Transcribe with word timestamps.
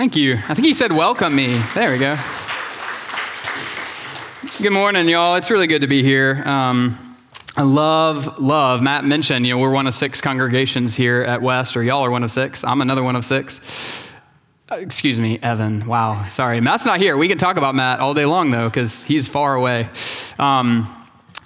Thank 0.00 0.16
you. 0.16 0.36
I 0.48 0.54
think 0.54 0.64
he 0.64 0.72
said 0.72 0.92
welcome 0.92 1.36
me. 1.36 1.62
There 1.74 1.92
we 1.92 1.98
go. 1.98 2.16
Good 4.62 4.72
morning, 4.72 5.06
y'all. 5.10 5.34
It's 5.34 5.50
really 5.50 5.66
good 5.66 5.82
to 5.82 5.88
be 5.88 6.02
here. 6.02 6.42
Um, 6.46 7.18
I 7.54 7.64
love, 7.64 8.38
love. 8.38 8.80
Matt 8.80 9.04
mentioned, 9.04 9.46
you 9.46 9.52
know, 9.52 9.58
we're 9.58 9.70
one 9.70 9.86
of 9.86 9.94
six 9.94 10.22
congregations 10.22 10.94
here 10.94 11.20
at 11.20 11.42
West, 11.42 11.76
or 11.76 11.82
y'all 11.82 12.02
are 12.02 12.10
one 12.10 12.24
of 12.24 12.30
six. 12.30 12.64
I'm 12.64 12.80
another 12.80 13.02
one 13.02 13.14
of 13.14 13.26
six. 13.26 13.60
Uh, 14.72 14.76
excuse 14.76 15.20
me, 15.20 15.38
Evan. 15.42 15.86
Wow. 15.86 16.26
Sorry. 16.30 16.62
Matt's 16.62 16.86
not 16.86 16.98
here. 16.98 17.18
We 17.18 17.28
can 17.28 17.36
talk 17.36 17.58
about 17.58 17.74
Matt 17.74 18.00
all 18.00 18.14
day 18.14 18.24
long, 18.24 18.50
though, 18.50 18.70
because 18.70 19.02
he's 19.02 19.28
far 19.28 19.54
away. 19.54 19.90
Um, 20.38 20.88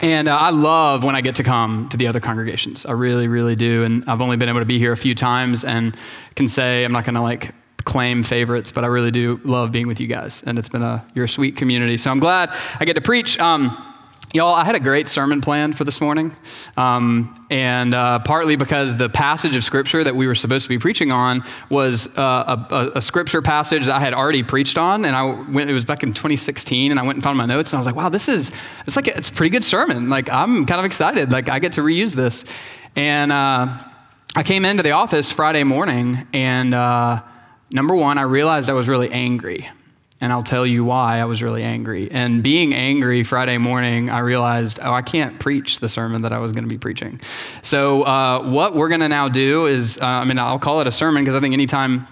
and 0.01 0.29
uh, 0.29 0.37
I 0.37 0.51
love 0.51 1.03
when 1.03 1.17
I 1.17 1.23
get 1.23 1.35
to 1.37 1.43
come 1.43 1.89
to 1.89 1.97
the 1.97 2.07
other 2.07 2.21
congregations. 2.21 2.87
I 2.87 2.93
really, 2.93 3.27
really 3.27 3.57
do. 3.57 3.83
And 3.83 4.09
I've 4.09 4.21
only 4.21 4.37
been 4.37 4.49
able 4.49 4.61
to 4.61 4.65
be 4.65 4.79
here 4.79 4.93
a 4.93 4.97
few 4.97 5.17
times 5.17 5.65
and 5.65 5.97
can 6.37 6.47
say, 6.47 6.85
I'm 6.85 6.93
not 6.93 7.05
going 7.05 7.17
to 7.17 7.21
like 7.21 7.53
claim 7.85 8.23
favorites, 8.23 8.73
but 8.73 8.85
I 8.85 8.89
really 8.89 9.11
do 9.11 9.41
love 9.45 9.73
being 9.73 9.87
with 9.87 10.01
you 10.01 10.07
guys. 10.07 10.43
And 10.47 10.59
it's 10.59 10.69
been 10.69 10.83
a, 10.83 11.05
you're 11.15 11.27
a 11.27 11.29
sweet 11.29 11.57
community. 11.57 11.97
So 11.97 12.11
I'm 12.11 12.21
glad 12.21 12.55
I 12.81 12.85
get 12.85 12.95
to 12.95 13.03
preach. 13.03 13.39
Um, 13.39 13.77
Y'all, 14.35 14.53
I 14.53 14.65
had 14.65 14.75
a 14.75 14.81
great 14.81 15.07
sermon 15.07 15.41
planned 15.41 15.79
for 15.79 15.85
this 15.85 16.01
morning, 16.01 16.37
um, 16.77 17.47
and 17.51 17.95
uh, 17.95 18.19
partly 18.19 18.57
because 18.57 18.97
the 18.97 19.09
passage 19.09 19.55
of 19.55 19.63
scripture 19.63 20.03
that 20.03 20.17
we 20.17 20.27
were 20.27 20.35
supposed 20.35 20.65
to 20.65 20.69
be 20.69 20.77
preaching 20.77 21.13
on 21.13 21.45
was 21.71 22.09
uh, 22.19 22.67
a, 22.69 22.91
a, 22.97 23.01
scripture 23.01 23.41
passage 23.43 23.87
that 23.87 23.95
I 23.95 24.01
had 24.01 24.13
already 24.13 24.43
preached 24.43 24.77
on, 24.77 25.05
and 25.05 25.15
I 25.15 25.23
went, 25.23 25.71
it 25.71 25.73
was 25.73 25.85
back 25.85 26.03
in 26.03 26.09
2016, 26.09 26.91
and 26.91 26.99
I 26.99 27.05
went 27.05 27.15
and 27.15 27.23
found 27.23 27.39
my 27.39 27.47
notes, 27.47 27.71
and 27.71 27.77
I 27.77 27.79
was 27.79 27.87
like, 27.87 27.95
"Wow, 27.95 28.09
this 28.09 28.29
is 28.29 28.51
it's 28.89 28.97
like 28.97 29.07
a, 29.07 29.17
it's 29.17 29.29
a 29.29 29.33
pretty 29.33 29.51
good 29.51 29.63
sermon. 29.63 30.09
Like 30.09 30.29
I'm 30.33 30.67
kind 30.67 30.81
of 30.81 30.85
excited. 30.85 31.31
Like 31.31 31.49
I 31.49 31.61
get 31.61 31.75
to 31.75 31.83
reuse 31.83 32.17
this." 32.17 32.45
And 32.97 33.31
uh, 33.31 33.69
I 34.35 34.43
came 34.43 34.65
into 34.65 34.83
the 34.83 34.91
office 34.91 35.31
Friday 35.31 35.63
morning, 35.63 36.27
and 36.33 36.75
uh, 36.75 37.23
Number 37.75 37.97
one, 37.97 38.19
I 38.19 38.23
realized 38.23 38.71
I 38.71 38.73
was 38.73 38.89
really 38.89 39.11
angry. 39.11 39.69
And 40.21 40.33
I'll 40.33 40.45
tell 40.45 40.65
you 40.65 40.85
why 40.85 41.19
I 41.19 41.25
was 41.25 41.43
really 41.43 41.65
angry. 41.65 42.09
And 42.09 42.41
being 42.41 42.73
angry 42.73 43.25
Friday 43.25 43.59
morning, 43.59 44.09
I 44.09 44.21
realized, 44.21 44.79
oh, 44.81 44.93
I 44.93 45.03
can't 45.03 45.41
preach 45.41 45.81
the 45.81 45.89
sermon 45.89 46.23
that 46.23 46.33
I 46.33 46.39
was 46.39 46.53
going 46.53 46.63
to 46.63 46.71
be 46.71 46.79
preaching. 46.79 47.21
So, 47.63 48.05
uh, 48.05 48.49
what 48.49 48.77
we're 48.77 48.89
going 48.89 49.01
to 49.01 49.09
now 49.09 49.29
do 49.29 49.67
is, 49.67 49.99
uh, 49.99 50.05
I 50.05 50.25
mean, 50.25 50.39
I'll 50.39 50.61
call 50.61 50.81
it 50.81 50.87
a 50.87 50.93
sermon 50.93 51.25
because 51.25 51.35
I 51.35 51.41
think 51.41 51.53
anytime 51.53 52.07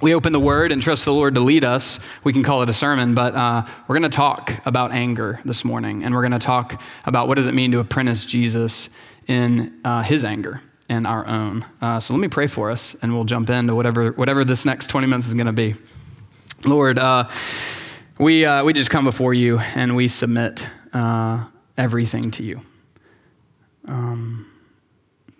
we 0.00 0.14
open 0.14 0.32
the 0.32 0.40
word 0.40 0.72
and 0.72 0.82
trust 0.82 1.04
the 1.04 1.12
Lord 1.12 1.34
to 1.34 1.40
lead 1.40 1.62
us, 1.62 2.00
we 2.24 2.32
can 2.32 2.42
call 2.42 2.62
it 2.62 2.70
a 2.70 2.74
sermon. 2.74 3.14
But 3.14 3.34
uh, 3.34 3.66
we're 3.86 3.98
going 3.98 4.10
to 4.10 4.16
talk 4.16 4.54
about 4.64 4.92
anger 4.92 5.40
this 5.44 5.62
morning. 5.62 6.04
And 6.04 6.14
we're 6.14 6.22
going 6.22 6.32
to 6.32 6.38
talk 6.38 6.80
about 7.04 7.28
what 7.28 7.34
does 7.34 7.46
it 7.46 7.54
mean 7.54 7.70
to 7.72 7.80
apprentice 7.80 8.24
Jesus 8.24 8.88
in 9.28 9.78
uh, 9.84 10.02
his 10.02 10.24
anger 10.24 10.62
and 10.92 11.06
our 11.06 11.26
own. 11.26 11.64
Uh, 11.80 11.98
so 11.98 12.12
let 12.12 12.20
me 12.20 12.28
pray 12.28 12.46
for 12.46 12.70
us, 12.70 12.94
and 13.00 13.14
we'll 13.14 13.24
jump 13.24 13.48
into 13.48 13.74
whatever, 13.74 14.12
whatever 14.12 14.44
this 14.44 14.66
next 14.66 14.88
20 14.88 15.06
minutes 15.06 15.26
is 15.26 15.34
going 15.34 15.46
to 15.46 15.52
be. 15.52 15.74
Lord, 16.66 16.98
uh, 16.98 17.30
we, 18.18 18.44
uh, 18.44 18.62
we 18.62 18.74
just 18.74 18.90
come 18.90 19.04
before 19.04 19.32
you 19.32 19.58
and 19.58 19.96
we 19.96 20.08
submit 20.08 20.66
uh, 20.92 21.46
everything 21.78 22.30
to 22.32 22.42
you. 22.42 22.60
Um, 23.86 24.46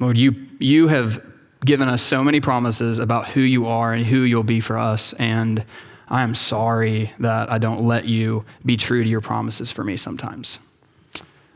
Lord, 0.00 0.16
you, 0.16 0.34
you 0.58 0.88
have 0.88 1.22
given 1.66 1.86
us 1.86 2.02
so 2.02 2.24
many 2.24 2.40
promises 2.40 2.98
about 2.98 3.28
who 3.28 3.40
you 3.42 3.66
are 3.66 3.92
and 3.92 4.06
who 4.06 4.22
you'll 4.22 4.42
be 4.42 4.60
for 4.60 4.78
us, 4.78 5.12
and 5.14 5.66
I 6.08 6.22
am 6.22 6.34
sorry 6.34 7.12
that 7.20 7.52
I 7.52 7.58
don't 7.58 7.84
let 7.84 8.06
you 8.06 8.46
be 8.64 8.78
true 8.78 9.04
to 9.04 9.08
your 9.08 9.20
promises 9.20 9.70
for 9.70 9.84
me 9.84 9.98
sometimes. 9.98 10.58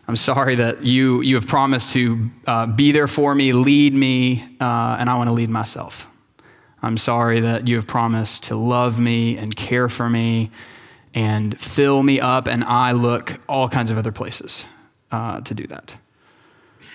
I'm 0.08 0.16
sorry 0.16 0.54
that 0.56 0.84
you, 0.84 1.20
you 1.22 1.34
have 1.34 1.48
promised 1.48 1.90
to 1.90 2.30
uh, 2.46 2.66
be 2.66 2.92
there 2.92 3.08
for 3.08 3.34
me, 3.34 3.52
lead 3.52 3.92
me, 3.92 4.44
uh, 4.60 4.96
and 5.00 5.10
I 5.10 5.16
want 5.16 5.28
to 5.28 5.32
lead 5.32 5.50
myself. 5.50 6.06
I'm 6.80 6.96
sorry 6.96 7.40
that 7.40 7.66
you 7.66 7.74
have 7.74 7.88
promised 7.88 8.44
to 8.44 8.56
love 8.56 9.00
me 9.00 9.36
and 9.36 9.54
care 9.56 9.88
for 9.88 10.08
me 10.08 10.52
and 11.12 11.60
fill 11.60 12.04
me 12.04 12.20
up, 12.20 12.46
and 12.46 12.62
I 12.62 12.92
look 12.92 13.40
all 13.48 13.68
kinds 13.68 13.90
of 13.90 13.98
other 13.98 14.12
places 14.12 14.64
uh, 15.10 15.40
to 15.40 15.54
do 15.54 15.66
that. 15.66 15.96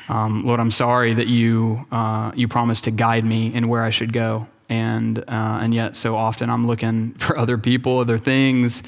Um, 0.07 0.45
Lord, 0.45 0.61
I'm 0.61 0.71
sorry 0.71 1.13
that 1.13 1.27
you, 1.27 1.85
uh, 1.91 2.31
you 2.33 2.47
promised 2.47 2.85
to 2.85 2.91
guide 2.91 3.25
me 3.25 3.53
in 3.53 3.67
where 3.67 3.83
I 3.83 3.89
should 3.89 4.13
go, 4.13 4.47
and, 4.69 5.19
uh, 5.19 5.59
and 5.61 5.73
yet 5.73 5.97
so 5.97 6.15
often 6.15 6.49
I'm 6.49 6.65
looking 6.65 7.11
for 7.15 7.37
other 7.37 7.57
people, 7.57 7.99
other 7.99 8.17
things 8.17 8.83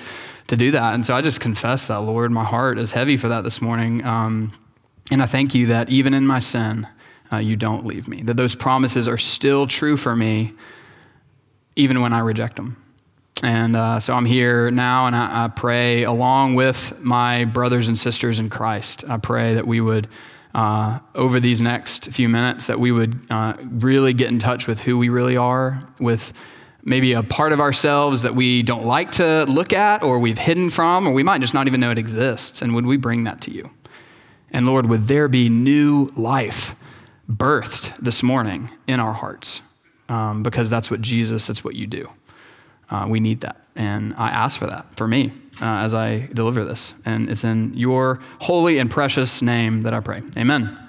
to 0.47 0.57
do 0.57 0.71
that. 0.71 0.93
And 0.93 1.05
so 1.05 1.15
I 1.15 1.21
just 1.21 1.39
confess 1.39 1.87
that, 1.87 1.97
Lord, 1.97 2.31
my 2.31 2.43
heart 2.43 2.77
is 2.77 2.91
heavy 2.91 3.17
for 3.17 3.29
that 3.29 3.43
this 3.43 3.61
morning. 3.61 4.03
Um, 4.03 4.53
and 5.11 5.21
I 5.21 5.25
thank 5.25 5.53
you 5.53 5.67
that 5.67 5.89
even 5.89 6.13
in 6.13 6.25
my 6.25 6.39
sin, 6.39 6.87
uh, 7.31 7.37
you 7.37 7.55
don't 7.55 7.85
leave 7.85 8.07
me, 8.07 8.21
that 8.23 8.37
those 8.37 8.55
promises 8.55 9.07
are 9.07 9.17
still 9.17 9.67
true 9.67 9.97
for 9.97 10.15
me, 10.15 10.53
even 11.75 12.01
when 12.01 12.13
I 12.13 12.19
reject 12.19 12.55
them. 12.55 12.77
And 13.41 13.75
uh, 13.75 13.99
so 13.99 14.13
I'm 14.13 14.25
here 14.25 14.71
now, 14.71 15.07
and 15.07 15.15
I, 15.15 15.45
I, 15.45 15.47
pray 15.49 16.03
along 16.03 16.55
with 16.55 16.93
my 17.01 17.43
brothers 17.43 17.87
and 17.87 17.97
sisters 17.97 18.39
in 18.39 18.49
Christ. 18.49 19.03
I 19.09 19.17
pray 19.17 19.55
that 19.55 19.67
we 19.67 19.81
would, 19.81 20.07
uh, 20.55 20.99
over 21.15 21.39
these 21.39 21.61
next 21.61 22.11
few 22.11 22.29
minutes, 22.29 22.67
that 22.67 22.79
we 22.79 22.91
would 22.91 23.19
uh, 23.29 23.55
really 23.59 24.13
get 24.13 24.29
in 24.29 24.39
touch 24.39 24.67
with 24.67 24.79
who 24.79 24.97
we 24.97 25.09
really 25.09 25.35
are, 25.35 25.85
with 25.99 26.31
maybe 26.83 27.13
a 27.13 27.23
part 27.23 27.51
of 27.51 27.59
ourselves 27.59 28.23
that 28.23 28.35
we 28.35 28.61
don't 28.61 28.85
like 28.85 29.11
to 29.13 29.45
look 29.45 29.73
at 29.73 30.03
or 30.03 30.19
we've 30.19 30.37
hidden 30.37 30.69
from, 30.69 31.07
or 31.07 31.13
we 31.13 31.23
might 31.23 31.41
just 31.41 31.53
not 31.53 31.67
even 31.67 31.79
know 31.79 31.91
it 31.91 31.97
exists. 31.97 32.61
And 32.61 32.75
would 32.75 32.85
we 32.85 32.97
bring 32.97 33.23
that 33.23 33.41
to 33.41 33.51
you? 33.51 33.69
And 34.51 34.65
Lord, 34.65 34.87
would 34.87 35.03
there 35.03 35.27
be 35.27 35.49
new 35.49 36.11
life 36.15 36.75
birthed 37.31 37.97
this 37.97 38.21
morning 38.21 38.69
in 38.87 38.99
our 38.99 39.13
hearts? 39.13 39.61
Um, 40.09 40.43
because 40.43 40.69
that's 40.69 40.91
what 40.91 41.01
Jesus, 41.01 41.47
that's 41.47 41.63
what 41.63 41.75
you 41.75 41.87
do. 41.87 42.09
Uh, 42.89 43.07
we 43.09 43.19
need 43.19 43.41
that. 43.41 43.61
And 43.75 44.13
I 44.15 44.29
ask 44.29 44.59
for 44.59 44.67
that 44.67 44.97
for 44.97 45.07
me 45.07 45.33
uh, 45.61 45.65
as 45.65 45.93
I 45.93 46.29
deliver 46.33 46.63
this. 46.63 46.93
And 47.05 47.29
it's 47.29 47.43
in 47.43 47.73
your 47.75 48.19
holy 48.39 48.77
and 48.77 48.91
precious 48.91 49.41
name 49.41 49.81
that 49.83 49.93
I 49.93 50.01
pray. 50.01 50.21
Amen. 50.37 50.82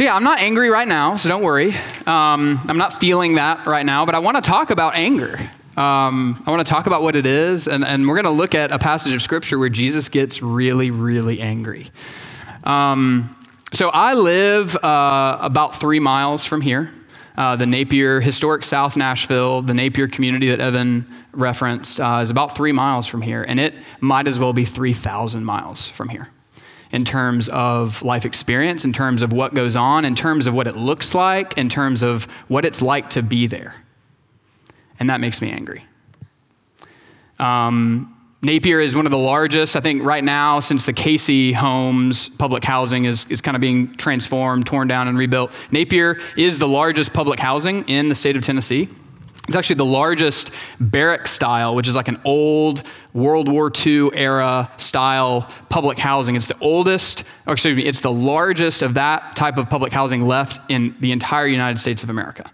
So, 0.00 0.04
yeah, 0.04 0.16
I'm 0.16 0.24
not 0.24 0.40
angry 0.40 0.70
right 0.70 0.88
now, 0.88 1.16
so 1.16 1.28
don't 1.28 1.42
worry. 1.42 1.74
Um, 2.06 2.58
I'm 2.66 2.78
not 2.78 2.98
feeling 3.00 3.34
that 3.34 3.66
right 3.66 3.84
now, 3.84 4.06
but 4.06 4.14
I 4.14 4.20
want 4.20 4.38
to 4.38 4.40
talk 4.40 4.70
about 4.70 4.94
anger. 4.94 5.38
Um, 5.76 6.42
I 6.46 6.50
want 6.50 6.66
to 6.66 6.70
talk 6.70 6.86
about 6.86 7.02
what 7.02 7.16
it 7.16 7.26
is, 7.26 7.68
and, 7.68 7.84
and 7.84 8.08
we're 8.08 8.14
going 8.14 8.24
to 8.24 8.30
look 8.30 8.54
at 8.54 8.72
a 8.72 8.78
passage 8.78 9.12
of 9.12 9.20
scripture 9.20 9.58
where 9.58 9.68
Jesus 9.68 10.08
gets 10.08 10.40
really, 10.40 10.90
really 10.90 11.42
angry. 11.42 11.90
Um, 12.64 13.36
so, 13.74 13.90
I 13.90 14.14
live 14.14 14.74
uh, 14.76 15.36
about 15.42 15.76
three 15.76 16.00
miles 16.00 16.46
from 16.46 16.62
here. 16.62 16.90
Uh, 17.36 17.56
the 17.56 17.66
Napier, 17.66 18.22
historic 18.22 18.64
South 18.64 18.96
Nashville, 18.96 19.60
the 19.60 19.74
Napier 19.74 20.08
community 20.08 20.48
that 20.48 20.60
Evan 20.60 21.06
referenced, 21.32 22.00
uh, 22.00 22.20
is 22.22 22.30
about 22.30 22.56
three 22.56 22.72
miles 22.72 23.06
from 23.06 23.20
here, 23.20 23.42
and 23.42 23.60
it 23.60 23.74
might 24.00 24.26
as 24.26 24.38
well 24.38 24.54
be 24.54 24.64
3,000 24.64 25.44
miles 25.44 25.88
from 25.90 26.08
here 26.08 26.30
in 26.92 27.04
terms 27.04 27.48
of 27.48 28.02
life 28.02 28.24
experience, 28.24 28.84
in 28.84 28.92
terms 28.92 29.22
of 29.22 29.32
what 29.32 29.54
goes 29.54 29.76
on, 29.76 30.04
in 30.04 30.14
terms 30.14 30.46
of 30.46 30.54
what 30.54 30.66
it 30.66 30.76
looks 30.76 31.14
like, 31.14 31.56
in 31.56 31.68
terms 31.68 32.02
of 32.02 32.24
what 32.48 32.64
it's 32.64 32.82
like 32.82 33.10
to 33.10 33.22
be 33.22 33.46
there. 33.46 33.74
And 34.98 35.08
that 35.08 35.20
makes 35.20 35.40
me 35.40 35.50
angry. 35.50 35.84
Um, 37.38 38.16
Napier 38.42 38.80
is 38.80 38.96
one 38.96 39.06
of 39.06 39.10
the 39.10 39.18
largest, 39.18 39.76
I 39.76 39.80
think, 39.80 40.02
right 40.02 40.24
now, 40.24 40.60
since 40.60 40.86
the 40.86 40.94
Cayce 40.94 41.54
Homes 41.54 42.28
public 42.30 42.64
housing 42.64 43.04
is, 43.04 43.26
is 43.28 43.42
kind 43.42 43.54
of 43.54 43.60
being 43.60 43.94
transformed, 43.96 44.66
torn 44.66 44.88
down, 44.88 45.08
and 45.08 45.18
rebuilt. 45.18 45.52
Napier 45.70 46.18
is 46.36 46.58
the 46.58 46.68
largest 46.68 47.12
public 47.12 47.38
housing 47.38 47.86
in 47.88 48.08
the 48.08 48.14
state 48.14 48.36
of 48.36 48.42
Tennessee. 48.42 48.88
It's 49.50 49.56
actually 49.56 49.76
the 49.76 49.84
largest 49.84 50.52
barrack 50.78 51.26
style, 51.26 51.74
which 51.74 51.88
is 51.88 51.96
like 51.96 52.06
an 52.06 52.20
old 52.24 52.84
World 53.12 53.48
War 53.48 53.68
II 53.84 54.10
era 54.14 54.70
style 54.76 55.50
public 55.68 55.98
housing. 55.98 56.36
It's 56.36 56.46
the 56.46 56.56
oldest, 56.60 57.24
or 57.48 57.54
excuse 57.54 57.76
me, 57.76 57.84
it's 57.84 57.98
the 57.98 58.12
largest 58.12 58.82
of 58.82 58.94
that 58.94 59.34
type 59.34 59.56
of 59.56 59.68
public 59.68 59.92
housing 59.92 60.24
left 60.24 60.60
in 60.70 60.94
the 61.00 61.10
entire 61.10 61.48
United 61.48 61.80
States 61.80 62.04
of 62.04 62.10
America. 62.10 62.48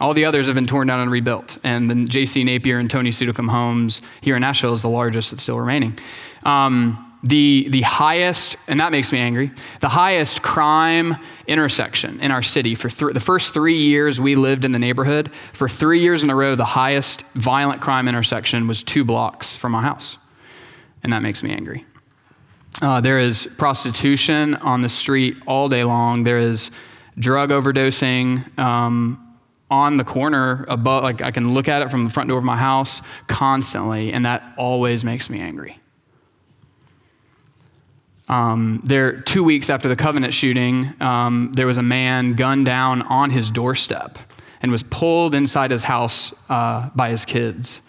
All 0.00 0.14
the 0.14 0.24
others 0.24 0.46
have 0.46 0.54
been 0.54 0.66
torn 0.66 0.86
down 0.86 1.00
and 1.00 1.10
rebuilt. 1.10 1.58
And 1.62 1.90
the 1.90 2.06
J.C. 2.06 2.42
Napier 2.42 2.78
and 2.78 2.90
Tony 2.90 3.10
Sudekum 3.10 3.50
homes 3.50 4.00
here 4.22 4.34
in 4.34 4.40
Nashville 4.40 4.72
is 4.72 4.80
the 4.80 4.88
largest 4.88 5.30
that's 5.30 5.42
still 5.42 5.60
remaining. 5.60 5.98
Um, 6.42 7.07
the, 7.22 7.66
the 7.70 7.82
highest, 7.82 8.56
and 8.68 8.78
that 8.80 8.92
makes 8.92 9.10
me 9.12 9.18
angry, 9.18 9.50
the 9.80 9.88
highest 9.88 10.42
crime 10.42 11.16
intersection 11.46 12.20
in 12.20 12.30
our 12.30 12.42
city. 12.42 12.74
For 12.74 12.88
th- 12.88 13.12
the 13.12 13.20
first 13.20 13.52
three 13.52 13.78
years 13.78 14.20
we 14.20 14.36
lived 14.36 14.64
in 14.64 14.72
the 14.72 14.78
neighborhood, 14.78 15.30
for 15.52 15.68
three 15.68 16.00
years 16.00 16.22
in 16.22 16.30
a 16.30 16.36
row, 16.36 16.54
the 16.54 16.64
highest 16.64 17.24
violent 17.34 17.80
crime 17.80 18.06
intersection 18.06 18.68
was 18.68 18.82
two 18.82 19.04
blocks 19.04 19.56
from 19.56 19.72
my 19.72 19.82
house. 19.82 20.18
And 21.02 21.12
that 21.12 21.22
makes 21.22 21.42
me 21.42 21.50
angry. 21.50 21.84
Uh, 22.80 23.00
there 23.00 23.18
is 23.18 23.48
prostitution 23.58 24.54
on 24.56 24.82
the 24.82 24.88
street 24.88 25.36
all 25.46 25.68
day 25.68 25.82
long. 25.82 26.22
There 26.22 26.38
is 26.38 26.70
drug 27.18 27.50
overdosing 27.50 28.56
um, 28.58 29.36
on 29.70 29.96
the 29.96 30.04
corner 30.04 30.64
above. 30.68 31.02
Like 31.02 31.20
I 31.20 31.32
can 31.32 31.54
look 31.54 31.66
at 31.66 31.82
it 31.82 31.90
from 31.90 32.04
the 32.04 32.10
front 32.10 32.28
door 32.28 32.38
of 32.38 32.44
my 32.44 32.56
house 32.56 33.02
constantly, 33.26 34.12
and 34.12 34.24
that 34.24 34.54
always 34.56 35.04
makes 35.04 35.28
me 35.28 35.40
angry. 35.40 35.80
Um, 38.28 38.82
there, 38.84 39.20
two 39.20 39.42
weeks 39.42 39.70
after 39.70 39.88
the 39.88 39.96
Covenant 39.96 40.34
shooting, 40.34 40.94
um, 41.00 41.52
there 41.54 41.66
was 41.66 41.78
a 41.78 41.82
man 41.82 42.34
gunned 42.34 42.66
down 42.66 43.02
on 43.02 43.30
his 43.30 43.50
doorstep. 43.50 44.18
and 44.60 44.72
was 44.72 44.82
pulled 44.82 45.36
inside 45.36 45.70
his 45.70 45.84
house 45.84 46.34
uh, 46.48 46.88
by 46.94 47.10
his 47.10 47.24
kids. 47.24 47.80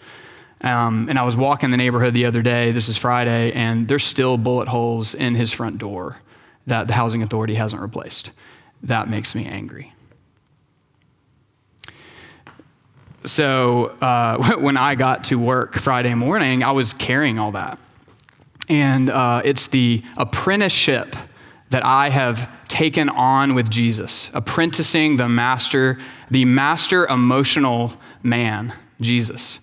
Um, 0.60 1.08
and 1.08 1.18
I 1.18 1.22
was 1.24 1.36
walking 1.36 1.72
the 1.72 1.76
neighborhood 1.76 2.14
the 2.14 2.26
other 2.26 2.42
day, 2.42 2.70
this 2.70 2.88
is 2.88 2.96
Friday, 2.96 3.50
and 3.52 3.88
there's 3.88 4.04
still 4.04 4.38
bullet 4.38 4.68
holes 4.68 5.14
in 5.14 5.34
his 5.34 5.52
front 5.52 5.78
door 5.78 6.18
that 6.66 6.86
the 6.86 6.92
housing 6.94 7.22
authority 7.22 7.54
hasn't 7.54 7.82
replaced. 7.82 8.30
That 8.84 9.08
makes 9.08 9.34
me 9.34 9.46
angry. 9.46 9.92
So 13.24 13.86
uh, 14.00 14.56
when 14.58 14.76
I 14.76 14.94
got 14.94 15.24
to 15.24 15.36
work 15.36 15.74
Friday 15.76 16.14
morning, 16.14 16.62
I 16.62 16.72
was 16.72 16.92
carrying 16.92 17.38
all 17.40 17.52
that. 17.52 17.78
And 18.70 19.10
uh, 19.10 19.42
it's 19.44 19.66
the 19.66 20.02
apprenticeship 20.16 21.16
that 21.70 21.84
I 21.84 22.08
have 22.08 22.48
taken 22.68 23.08
on 23.08 23.54
with 23.54 23.68
Jesus, 23.68 24.30
apprenticing 24.32 25.16
the 25.16 25.28
master, 25.28 25.98
the 26.30 26.44
master 26.44 27.04
emotional 27.08 27.92
man, 28.22 28.72
Jesus, 29.00 29.58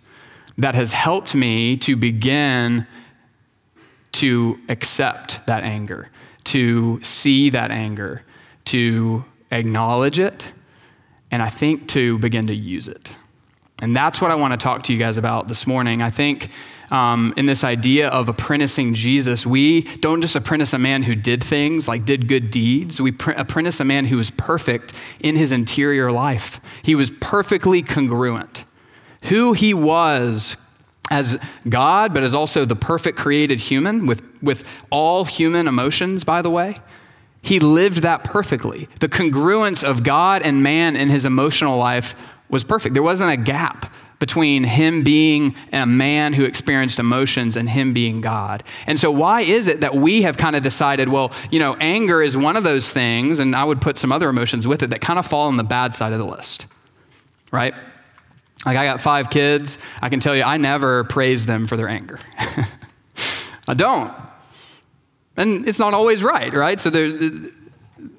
that 0.58 0.76
has 0.76 0.92
helped 0.92 1.34
me 1.34 1.78
to 1.78 1.96
begin 1.96 2.86
to 4.12 4.60
accept 4.68 5.46
that 5.48 5.64
anger, 5.64 6.10
to 6.46 7.02
see 7.02 7.50
that 7.52 7.72
anger, 7.72 8.24
to 8.66 9.24
acknowledge 9.52 10.20
it, 10.20 10.52
and 11.32 11.42
I 11.42 11.50
think 11.50 11.88
to 11.90 12.18
begin 12.20 12.48
to 12.48 12.56
use 12.56 12.90
it. 12.90 13.16
And 13.80 13.96
that's 13.96 14.20
what 14.20 14.32
I 14.32 14.36
want 14.36 14.52
to 14.52 14.58
talk 14.58 14.84
to 14.84 14.94
you 14.94 15.00
guys 15.00 15.18
about 15.18 15.48
this 15.48 15.66
morning. 15.66 16.02
I 16.02 16.10
think 16.10 16.50
um, 16.92 17.34
in 17.36 17.46
this 17.46 17.64
idea 17.64 18.08
of 18.08 18.30
apprenticing 18.30 18.94
Jesus, 18.94 19.46
we 19.46 19.82
don't 19.98 20.22
just 20.22 20.36
apprentice 20.36 20.74
a 20.74 20.80
man 20.80 21.04
who 21.04 21.16
did 21.16 21.44
things, 21.44 21.88
like 21.88 22.06
did 22.06 22.28
good 22.28 22.50
deeds. 22.50 23.02
We 23.02 23.12
pr- 23.12 23.32
apprentice 23.32 23.80
a 23.80 23.86
man 23.86 24.06
who 24.06 24.18
was 24.18 24.32
perfect 24.32 24.94
in 25.20 25.36
his 25.36 25.52
interior 25.52 26.12
life. 26.12 26.62
He 26.84 26.96
was 26.96 27.12
perfectly 27.20 27.82
congruent. 27.84 28.66
Who 29.24 29.54
he 29.54 29.74
was 29.74 30.56
as 31.10 31.38
God, 31.68 32.14
but 32.14 32.24
as 32.24 32.36
also 32.36 32.66
the 32.66 32.76
perfect 32.76 33.18
created 33.18 33.60
human 33.60 34.06
with, 34.06 34.22
with 34.42 34.64
all 34.90 35.26
human 35.26 35.68
emotions, 35.68 36.24
by 36.24 36.42
the 36.42 36.50
way. 36.50 36.80
He 37.42 37.60
lived 37.60 38.02
that 38.02 38.24
perfectly. 38.24 38.90
The 39.00 39.08
congruence 39.08 39.84
of 39.84 40.04
God 40.04 40.42
and 40.42 40.64
man 40.64 40.96
in 40.96 41.10
his 41.10 41.26
emotional 41.26 41.78
life 41.78 42.16
was 42.50 42.64
perfect. 42.64 42.94
There 42.94 43.04
wasn't 43.04 43.32
a 43.32 43.38
gap 43.38 43.92
between 44.20 44.64
him 44.64 45.04
being 45.04 45.56
a 45.72 45.86
man 45.86 46.34
who 46.34 46.44
experienced 46.44 47.00
emotions 47.00 47.56
and 47.56 47.70
him 47.70 47.94
being 47.94 48.22
God. 48.22 48.64
And 48.88 49.00
so, 49.00 49.12
why 49.12 49.42
is 49.42 49.68
it 49.68 49.82
that 49.82 49.96
we 49.96 50.24
have 50.24 50.38
kind 50.38 50.56
of 50.56 50.64
decided, 50.64 51.10
well, 51.10 51.32
you 51.52 51.60
know, 51.60 51.76
anger 51.76 52.22
is 52.22 52.36
one 52.36 52.58
of 52.58 52.64
those 52.64 52.90
things, 52.90 53.40
and 53.40 53.56
I 53.56 53.64
would 53.64 53.80
put 53.80 53.98
some 53.98 54.12
other 54.12 54.30
emotions 54.30 54.68
with 54.68 54.82
it 54.82 54.90
that 54.90 55.02
kind 55.02 55.20
of 55.20 55.26
fall 55.26 55.48
on 55.48 55.58
the 55.58 55.64
bad 55.64 55.94
side 55.94 56.14
of 56.14 56.20
the 56.20 56.26
list, 56.26 56.66
right? 57.52 57.76
Like, 58.66 58.78
I 58.78 58.86
got 58.86 59.02
five 59.02 59.30
kids. 59.30 59.78
I 60.02 60.10
can 60.10 60.20
tell 60.20 60.36
you, 60.36 60.44
I 60.44 60.58
never 60.58 61.04
praise 61.04 61.46
them 61.46 61.68
for 61.68 61.78
their 61.78 61.88
anger. 61.88 62.18
I 63.68 63.76
don't. 63.76 64.12
And 65.36 65.68
it's 65.68 65.78
not 65.78 65.94
always 65.94 66.24
right, 66.24 66.52
right? 66.52 66.80
So, 66.82 66.90
there, 66.90 67.32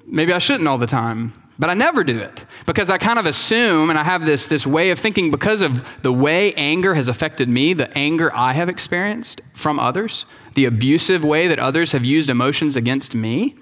maybe 0.05 0.31
I 0.31 0.37
shouldn't 0.37 0.67
all 0.67 0.77
the 0.77 0.87
time. 0.87 1.33
But 1.59 1.69
I 1.69 1.73
never 1.73 2.05
do 2.05 2.17
it 2.17 2.45
because 2.65 2.89
I 2.89 2.97
kind 2.97 3.19
of 3.19 3.25
assume, 3.25 3.89
and 3.89 3.99
I 3.99 4.03
have 4.05 4.25
this, 4.25 4.47
this 4.47 4.65
way 4.65 4.91
of 4.91 4.97
thinking 4.97 5.29
because 5.29 5.59
of 5.59 5.85
the 6.01 6.13
way 6.13 6.53
anger 6.53 6.95
has 6.95 7.09
affected 7.09 7.49
me, 7.49 7.73
the 7.73 7.95
anger 7.97 8.33
I 8.33 8.53
have 8.53 8.69
experienced 8.69 9.41
from 9.53 9.77
others, 9.77 10.25
the 10.55 10.63
abusive 10.63 11.25
way 11.25 11.49
that 11.49 11.59
others 11.59 11.91
have 11.91 12.05
used 12.05 12.29
emotions 12.29 12.77
against 12.77 13.13
me, 13.13 13.55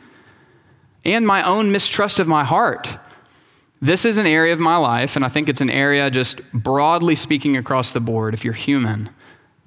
and 1.03 1.25
my 1.25 1.41
own 1.41 1.71
mistrust 1.71 2.19
of 2.19 2.27
my 2.27 2.43
heart. 2.43 2.87
This 3.81 4.05
is 4.05 4.19
an 4.19 4.27
area 4.27 4.53
of 4.53 4.59
my 4.59 4.77
life, 4.77 5.15
and 5.15 5.25
I 5.25 5.29
think 5.29 5.49
it's 5.49 5.61
an 5.61 5.69
area 5.71 6.11
just 6.11 6.41
broadly 6.51 7.15
speaking 7.15 7.57
across 7.57 7.93
the 7.93 7.99
board, 7.99 8.35
if 8.35 8.45
you're 8.45 8.53
human, 8.53 9.09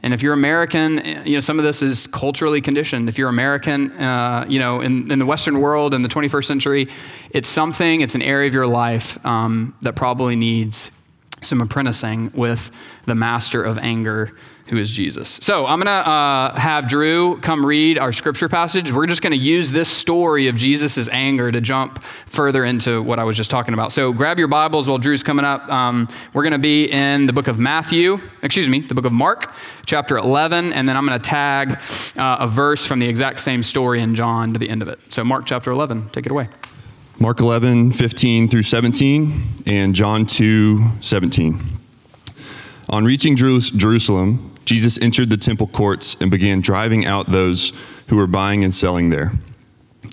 and 0.02 0.14
if 0.14 0.22
you're 0.22 0.32
American, 0.32 1.04
you 1.26 1.34
know, 1.34 1.40
some 1.40 1.58
of 1.58 1.64
this 1.64 1.82
is 1.82 2.06
culturally 2.06 2.60
conditioned. 2.60 3.08
If 3.08 3.18
you're 3.18 3.28
American, 3.28 3.90
uh, 3.92 4.46
you 4.48 4.58
know, 4.58 4.80
in, 4.80 5.10
in, 5.12 5.18
the 5.18 5.26
Western 5.26 5.60
world 5.60 5.92
in 5.92 6.02
the 6.02 6.08
21st 6.08 6.44
century, 6.44 6.88
it's 7.30 7.48
something, 7.48 8.00
it's 8.00 8.14
an 8.14 8.22
area 8.22 8.48
of 8.48 8.54
your 8.54 8.66
life 8.66 9.24
um, 9.26 9.76
that 9.82 9.96
probably 9.96 10.36
needs 10.36 10.90
some 11.42 11.60
apprenticing 11.60 12.30
with 12.34 12.70
the 13.06 13.14
master 13.14 13.62
of 13.62 13.78
anger 13.78 14.32
who 14.70 14.76
is 14.76 14.90
Jesus. 14.90 15.40
So 15.42 15.66
I'm 15.66 15.80
going 15.80 15.86
to 15.86 16.08
uh, 16.08 16.58
have 16.58 16.88
Drew 16.88 17.38
come 17.40 17.66
read 17.66 17.98
our 17.98 18.12
scripture 18.12 18.48
passage. 18.48 18.92
We're 18.92 19.08
just 19.08 19.20
going 19.20 19.32
to 19.32 19.36
use 19.36 19.72
this 19.72 19.88
story 19.88 20.46
of 20.46 20.54
Jesus' 20.54 21.08
anger 21.08 21.50
to 21.50 21.60
jump 21.60 22.02
further 22.26 22.64
into 22.64 23.02
what 23.02 23.18
I 23.18 23.24
was 23.24 23.36
just 23.36 23.50
talking 23.50 23.74
about. 23.74 23.92
So 23.92 24.12
grab 24.12 24.38
your 24.38 24.46
Bibles 24.46 24.88
while 24.88 24.98
Drew's 24.98 25.24
coming 25.24 25.44
up. 25.44 25.68
Um, 25.68 26.08
we're 26.32 26.44
going 26.44 26.52
to 26.52 26.58
be 26.58 26.84
in 26.84 27.26
the 27.26 27.32
book 27.32 27.48
of 27.48 27.58
Matthew, 27.58 28.18
excuse 28.42 28.68
me, 28.68 28.80
the 28.80 28.94
book 28.94 29.06
of 29.06 29.12
Mark, 29.12 29.52
chapter 29.86 30.16
11, 30.16 30.72
and 30.72 30.88
then 30.88 30.96
I'm 30.96 31.04
going 31.04 31.20
to 31.20 31.28
tag 31.28 31.80
uh, 32.16 32.36
a 32.38 32.46
verse 32.46 32.86
from 32.86 33.00
the 33.00 33.08
exact 33.08 33.40
same 33.40 33.64
story 33.64 34.00
in 34.00 34.14
John 34.14 34.52
to 34.52 34.58
the 34.60 34.70
end 34.70 34.82
of 34.82 34.88
it. 34.88 35.00
So 35.08 35.24
Mark 35.24 35.46
chapter 35.46 35.72
11, 35.72 36.10
take 36.10 36.26
it 36.26 36.32
away. 36.32 36.48
Mark 37.18 37.40
11, 37.40 37.90
15 37.90 38.48
through 38.48 38.62
17, 38.62 39.42
and 39.66 39.96
John 39.96 40.24
2, 40.26 40.80
17. 41.00 41.60
On 42.88 43.04
reaching 43.04 43.36
Jerusalem, 43.36 44.49
Jesus 44.70 45.00
entered 45.02 45.30
the 45.30 45.36
temple 45.36 45.66
courts 45.66 46.16
and 46.20 46.30
began 46.30 46.60
driving 46.60 47.04
out 47.04 47.32
those 47.32 47.72
who 48.06 48.14
were 48.14 48.28
buying 48.28 48.62
and 48.62 48.72
selling 48.72 49.10
there. 49.10 49.32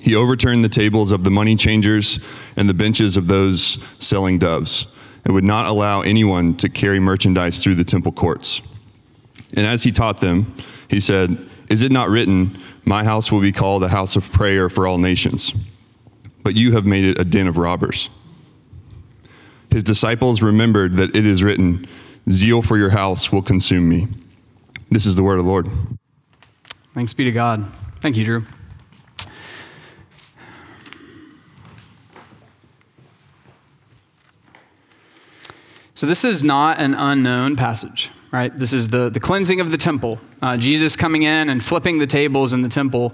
He 0.01 0.15
overturned 0.15 0.65
the 0.65 0.67
tables 0.67 1.11
of 1.11 1.23
the 1.23 1.29
money 1.29 1.55
changers 1.55 2.19
and 2.55 2.67
the 2.67 2.73
benches 2.73 3.15
of 3.17 3.27
those 3.27 3.77
selling 3.99 4.39
doves, 4.39 4.87
and 5.23 5.35
would 5.35 5.43
not 5.43 5.67
allow 5.67 6.01
anyone 6.01 6.57
to 6.57 6.69
carry 6.69 6.99
merchandise 6.99 7.61
through 7.61 7.75
the 7.75 7.83
temple 7.83 8.11
courts. 8.11 8.63
And 9.55 9.67
as 9.67 9.83
he 9.83 9.91
taught 9.91 10.21
them, 10.21 10.55
he 10.87 10.99
said, 10.99 11.37
Is 11.69 11.83
it 11.83 11.91
not 11.91 12.09
written, 12.09 12.59
My 12.83 13.03
house 13.03 13.31
will 13.31 13.41
be 13.41 13.51
called 13.51 13.83
a 13.83 13.89
house 13.89 14.15
of 14.15 14.31
prayer 14.31 14.71
for 14.71 14.87
all 14.87 14.97
nations? 14.97 15.53
But 16.41 16.55
you 16.55 16.71
have 16.71 16.83
made 16.83 17.05
it 17.05 17.21
a 17.21 17.25
den 17.25 17.47
of 17.47 17.59
robbers. 17.59 18.09
His 19.69 19.83
disciples 19.83 20.41
remembered 20.41 20.93
that 20.93 21.15
it 21.15 21.27
is 21.27 21.43
written, 21.43 21.85
Zeal 22.31 22.63
for 22.63 22.79
your 22.79 22.89
house 22.89 23.31
will 23.31 23.43
consume 23.43 23.87
me. 23.87 24.07
This 24.89 25.05
is 25.05 25.17
the 25.17 25.23
word 25.23 25.37
of 25.37 25.43
the 25.43 25.51
Lord. 25.51 25.67
Thanks 26.93 27.13
be 27.13 27.25
to 27.25 27.31
God. 27.31 27.65
Thank 27.99 28.15
you, 28.15 28.23
Drew. 28.23 28.43
So, 35.93 36.05
this 36.05 36.23
is 36.23 36.43
not 36.43 36.79
an 36.79 36.93
unknown 36.93 37.55
passage, 37.55 38.11
right? 38.31 38.57
This 38.57 38.71
is 38.71 38.87
the, 38.87 39.09
the 39.09 39.19
cleansing 39.19 39.59
of 39.59 39.71
the 39.71 39.77
temple. 39.77 40.19
Uh, 40.41 40.55
Jesus 40.55 40.95
coming 40.95 41.23
in 41.23 41.49
and 41.49 41.63
flipping 41.63 41.97
the 41.97 42.07
tables 42.07 42.53
in 42.53 42.61
the 42.61 42.69
temple. 42.69 43.13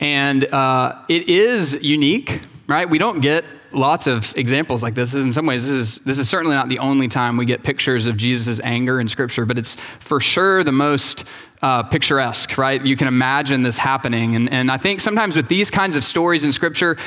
And 0.00 0.52
uh, 0.52 1.04
it 1.08 1.28
is 1.28 1.78
unique, 1.80 2.42
right? 2.66 2.90
We 2.90 2.98
don't 2.98 3.20
get 3.20 3.44
lots 3.74 4.06
of 4.06 4.36
examples 4.36 4.82
like 4.82 4.94
this. 4.94 5.14
In 5.14 5.32
some 5.32 5.46
ways, 5.46 5.66
this 5.66 5.76
is, 5.76 5.98
this 6.04 6.18
is 6.18 6.28
certainly 6.28 6.56
not 6.56 6.68
the 6.68 6.78
only 6.78 7.08
time 7.08 7.36
we 7.36 7.46
get 7.46 7.62
pictures 7.62 8.06
of 8.06 8.16
Jesus' 8.16 8.60
anger 8.62 9.00
in 9.00 9.08
Scripture, 9.08 9.44
but 9.44 9.58
it's 9.58 9.76
for 10.00 10.20
sure 10.20 10.64
the 10.64 10.72
most 10.72 11.24
uh, 11.64 11.82
picturesque, 11.82 12.58
right? 12.58 12.84
You 12.84 12.94
can 12.94 13.08
imagine 13.08 13.62
this 13.62 13.78
happening. 13.78 14.36
And, 14.36 14.52
and 14.52 14.70
I 14.70 14.76
think 14.76 15.00
sometimes 15.00 15.34
with 15.34 15.48
these 15.48 15.70
kinds 15.70 15.96
of 15.96 16.04
stories 16.04 16.44
in 16.44 16.52
Scripture, 16.52 16.98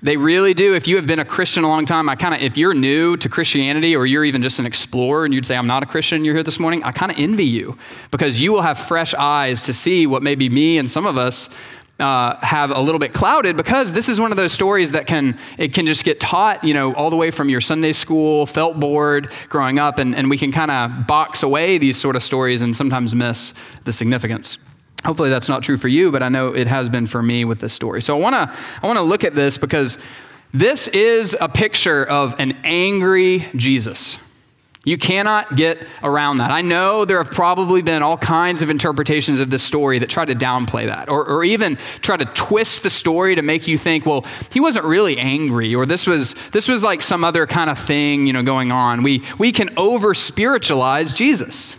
they 0.00 0.16
really 0.16 0.54
do. 0.54 0.74
If 0.74 0.88
you 0.88 0.96
have 0.96 1.06
been 1.06 1.18
a 1.18 1.26
Christian 1.26 1.62
a 1.62 1.68
long 1.68 1.84
time, 1.84 2.08
I 2.08 2.16
kind 2.16 2.34
of, 2.34 2.40
if 2.40 2.56
you're 2.56 2.72
new 2.72 3.18
to 3.18 3.28
Christianity 3.28 3.94
or 3.94 4.06
you're 4.06 4.24
even 4.24 4.42
just 4.42 4.58
an 4.58 4.64
explorer 4.66 5.26
and 5.26 5.34
you'd 5.34 5.44
say, 5.44 5.56
I'm 5.56 5.66
not 5.66 5.82
a 5.82 5.86
Christian, 5.86 6.24
you're 6.24 6.34
here 6.34 6.42
this 6.42 6.58
morning, 6.58 6.82
I 6.84 6.92
kind 6.92 7.12
of 7.12 7.18
envy 7.18 7.44
you 7.44 7.76
because 8.10 8.40
you 8.40 8.50
will 8.50 8.62
have 8.62 8.78
fresh 8.78 9.12
eyes 9.12 9.64
to 9.64 9.74
see 9.74 10.06
what 10.06 10.22
maybe 10.22 10.48
me 10.48 10.78
and 10.78 10.90
some 10.90 11.04
of 11.04 11.18
us 11.18 11.50
uh, 11.98 12.36
have 12.44 12.70
a 12.70 12.80
little 12.80 12.98
bit 12.98 13.12
clouded 13.12 13.56
because 13.56 13.92
this 13.92 14.08
is 14.08 14.20
one 14.20 14.30
of 14.30 14.36
those 14.36 14.52
stories 14.52 14.92
that 14.92 15.06
can 15.06 15.36
it 15.56 15.74
can 15.74 15.84
just 15.84 16.04
get 16.04 16.20
taught 16.20 16.62
you 16.62 16.72
know 16.72 16.94
all 16.94 17.10
the 17.10 17.16
way 17.16 17.30
from 17.30 17.48
your 17.48 17.60
sunday 17.60 17.92
school 17.92 18.46
felt 18.46 18.78
board 18.78 19.30
growing 19.48 19.80
up 19.80 19.98
and, 19.98 20.14
and 20.14 20.30
we 20.30 20.38
can 20.38 20.52
kind 20.52 20.70
of 20.70 21.06
box 21.08 21.42
away 21.42 21.76
these 21.76 21.96
sort 21.96 22.14
of 22.14 22.22
stories 22.22 22.62
and 22.62 22.76
sometimes 22.76 23.14
miss 23.14 23.52
the 23.84 23.92
significance. 23.92 24.58
Hopefully 25.04 25.30
that's 25.30 25.48
not 25.48 25.62
true 25.62 25.76
for 25.76 25.88
you 25.88 26.12
but 26.12 26.22
i 26.22 26.28
know 26.28 26.48
it 26.48 26.68
has 26.68 26.88
been 26.88 27.06
for 27.06 27.22
me 27.22 27.44
with 27.44 27.58
this 27.60 27.74
story. 27.74 28.00
So 28.00 28.16
i 28.16 28.20
want 28.20 28.34
to 28.34 28.56
i 28.82 28.86
want 28.86 28.98
to 28.98 29.02
look 29.02 29.24
at 29.24 29.34
this 29.34 29.58
because 29.58 29.98
this 30.52 30.88
is 30.88 31.36
a 31.40 31.48
picture 31.48 32.04
of 32.04 32.34
an 32.38 32.52
angry 32.62 33.46
jesus 33.56 34.18
you 34.84 34.96
cannot 34.96 35.56
get 35.56 35.86
around 36.02 36.38
that. 36.38 36.50
I 36.50 36.62
know 36.62 37.04
there 37.04 37.22
have 37.22 37.32
probably 37.32 37.82
been 37.82 38.02
all 38.02 38.16
kinds 38.16 38.62
of 38.62 38.70
interpretations 38.70 39.40
of 39.40 39.50
this 39.50 39.62
story 39.62 39.98
that 39.98 40.08
try 40.08 40.24
to 40.24 40.34
downplay 40.34 40.86
that, 40.86 41.08
or, 41.08 41.28
or, 41.28 41.44
even 41.44 41.76
try 42.00 42.16
to 42.16 42.24
twist 42.24 42.84
the 42.84 42.90
story 42.90 43.34
to 43.34 43.42
make 43.42 43.66
you 43.66 43.76
think, 43.76 44.06
well, 44.06 44.24
he 44.52 44.60
wasn't 44.60 44.84
really 44.84 45.18
angry, 45.18 45.74
or 45.74 45.84
this 45.84 46.06
was 46.06 46.34
this 46.52 46.68
was 46.68 46.82
like 46.84 47.02
some 47.02 47.24
other 47.24 47.46
kind 47.46 47.70
of 47.70 47.78
thing, 47.78 48.26
you 48.26 48.32
know, 48.32 48.42
going 48.42 48.70
on. 48.70 49.02
We 49.02 49.22
we 49.38 49.50
can 49.52 49.70
over 49.76 50.14
spiritualize 50.14 51.12
Jesus. 51.12 51.76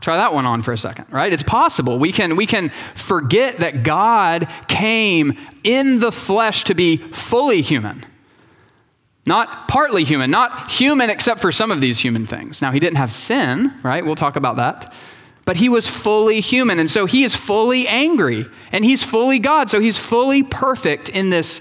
Try 0.00 0.18
that 0.18 0.34
one 0.34 0.46
on 0.46 0.62
for 0.62 0.72
a 0.72 0.78
second, 0.78 1.06
right? 1.10 1.32
It's 1.32 1.42
possible. 1.42 1.98
We 1.98 2.12
can, 2.12 2.36
we 2.36 2.46
can 2.46 2.70
forget 2.94 3.58
that 3.58 3.82
God 3.82 4.48
came 4.68 5.36
in 5.64 5.98
the 5.98 6.12
flesh 6.12 6.62
to 6.64 6.74
be 6.74 6.98
fully 6.98 7.60
human 7.60 8.04
Not 9.26 9.66
partly 9.66 10.04
human, 10.04 10.30
not 10.30 10.70
human 10.70 11.10
except 11.10 11.40
for 11.40 11.50
some 11.50 11.72
of 11.72 11.80
these 11.80 11.98
human 11.98 12.26
things. 12.26 12.62
Now, 12.62 12.70
he 12.70 12.78
didn't 12.78 12.96
have 12.96 13.10
sin, 13.10 13.74
right? 13.82 14.06
We'll 14.06 14.14
talk 14.14 14.36
about 14.36 14.56
that. 14.56 14.94
But 15.44 15.56
he 15.56 15.68
was 15.68 15.88
fully 15.88 16.40
human, 16.40 16.78
and 16.78 16.90
so 16.90 17.06
he 17.06 17.24
is 17.24 17.34
fully 17.34 17.86
angry, 17.86 18.46
and 18.72 18.84
he's 18.84 19.04
fully 19.04 19.38
God, 19.38 19.68
so 19.68 19.80
he's 19.80 19.98
fully 19.98 20.42
perfect 20.42 21.08
in 21.08 21.30
this, 21.30 21.60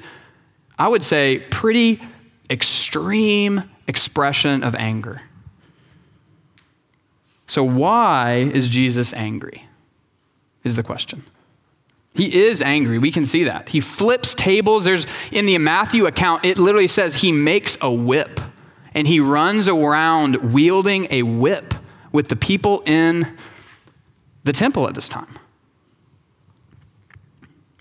I 0.78 0.88
would 0.88 1.04
say, 1.04 1.40
pretty 1.50 2.02
extreme 2.50 3.64
expression 3.88 4.64
of 4.64 4.76
anger. 4.76 5.22
So, 7.48 7.64
why 7.64 8.50
is 8.54 8.70
Jesus 8.70 9.14
angry? 9.14 9.68
Is 10.64 10.76
the 10.76 10.84
question. 10.84 11.24
He 12.16 12.46
is 12.46 12.62
angry. 12.62 12.98
We 12.98 13.12
can 13.12 13.26
see 13.26 13.44
that. 13.44 13.70
He 13.70 13.82
flips 13.82 14.34
tables. 14.34 14.86
There's 14.86 15.06
in 15.32 15.46
the 15.46 15.58
Matthew 15.58 16.06
account, 16.06 16.46
it 16.46 16.58
literally 16.58 16.88
says 16.88 17.16
he 17.16 17.32
makes 17.32 17.78
a 17.82 17.92
whip 17.92 18.40
and 18.94 19.06
he 19.06 19.20
runs 19.20 19.68
around 19.68 20.54
wielding 20.54 21.08
a 21.12 21.24
whip 21.24 21.74
with 22.14 22.30
the 22.30 22.36
people 22.38 22.82
in 22.86 23.38
the 24.46 24.54
temple 24.54 24.88
at 24.88 24.96
this 24.96 25.10
time. 25.10 25.28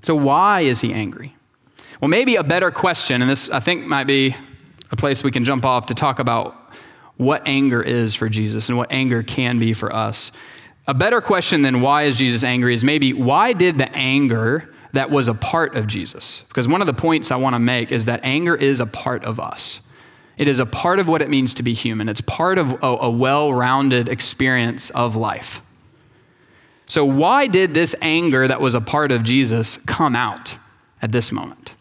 So, 0.02 0.14
why 0.14 0.62
is 0.62 0.80
he 0.80 0.92
angry? 0.92 1.36
Well, 2.00 2.08
maybe 2.08 2.36
a 2.36 2.42
better 2.42 2.70
question, 2.70 3.22
and 3.22 3.30
this 3.30 3.48
I 3.48 3.60
think 3.60 3.86
might 3.86 4.08
be 4.08 4.36
a 4.90 4.96
place 4.96 5.22
we 5.22 5.30
can 5.30 5.44
jump 5.44 5.64
off 5.64 5.86
to 5.86 5.94
talk 5.94 6.18
about 6.18 6.56
what 7.16 7.42
anger 7.46 7.80
is 7.80 8.14
for 8.14 8.28
Jesus 8.28 8.68
and 8.68 8.76
what 8.76 8.90
anger 8.90 9.22
can 9.22 9.58
be 9.58 9.72
for 9.72 9.94
us. 9.94 10.32
A 10.86 10.94
better 10.94 11.20
question 11.20 11.62
than 11.62 11.80
why 11.80 12.02
is 12.02 12.18
Jesus 12.18 12.44
angry 12.44 12.74
is 12.74 12.84
maybe 12.84 13.12
why 13.12 13.52
did 13.52 13.78
the 13.78 13.90
anger 13.94 14.70
that 14.92 15.10
was 15.10 15.28
a 15.28 15.34
part 15.34 15.76
of 15.76 15.86
Jesus? 15.86 16.44
Because 16.48 16.68
one 16.68 16.80
of 16.80 16.86
the 16.86 16.94
points 16.94 17.30
I 17.30 17.36
want 17.36 17.54
to 17.54 17.58
make 17.58 17.90
is 17.90 18.04
that 18.04 18.20
anger 18.22 18.54
is 18.54 18.80
a 18.80 18.86
part 18.86 19.24
of 19.24 19.40
us. 19.40 19.80
It 20.36 20.48
is 20.48 20.58
a 20.58 20.66
part 20.66 20.98
of 20.98 21.08
what 21.08 21.22
it 21.22 21.30
means 21.30 21.54
to 21.54 21.62
be 21.62 21.74
human. 21.74 22.08
It's 22.08 22.20
part 22.20 22.58
of 22.58 22.72
a, 22.82 22.86
a 22.86 23.10
well 23.10 23.52
rounded 23.52 24.08
experience 24.08 24.90
of 24.90 25.16
life. 25.16 25.62
So, 26.86 27.04
why 27.04 27.46
did 27.46 27.72
this 27.72 27.94
anger 28.02 28.46
that 28.46 28.60
was 28.60 28.74
a 28.74 28.80
part 28.80 29.10
of 29.10 29.22
Jesus 29.22 29.78
come 29.86 30.14
out 30.14 30.58
at 31.00 31.12
this 31.12 31.32
moment? 31.32 31.73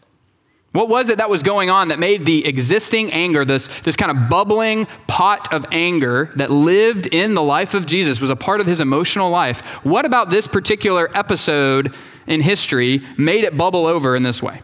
What 0.74 0.88
was 0.88 1.08
it 1.08 1.18
that 1.18 1.30
was 1.30 1.44
going 1.44 1.70
on 1.70 1.88
that 1.88 2.00
made 2.00 2.26
the 2.26 2.44
existing 2.44 3.12
anger, 3.12 3.44
this, 3.44 3.68
this 3.84 3.94
kind 3.94 4.10
of 4.10 4.28
bubbling 4.28 4.86
pot 5.06 5.54
of 5.54 5.64
anger 5.70 6.32
that 6.34 6.50
lived 6.50 7.06
in 7.06 7.34
the 7.34 7.42
life 7.44 7.74
of 7.74 7.86
Jesus, 7.86 8.20
was 8.20 8.28
a 8.28 8.34
part 8.34 8.60
of 8.60 8.66
his 8.66 8.80
emotional 8.80 9.30
life? 9.30 9.60
What 9.84 10.04
about 10.04 10.30
this 10.30 10.48
particular 10.48 11.16
episode 11.16 11.94
in 12.26 12.40
history 12.40 13.04
made 13.16 13.44
it 13.44 13.56
bubble 13.56 13.86
over 13.86 14.16
in 14.16 14.24
this 14.24 14.42
way? 14.42 14.62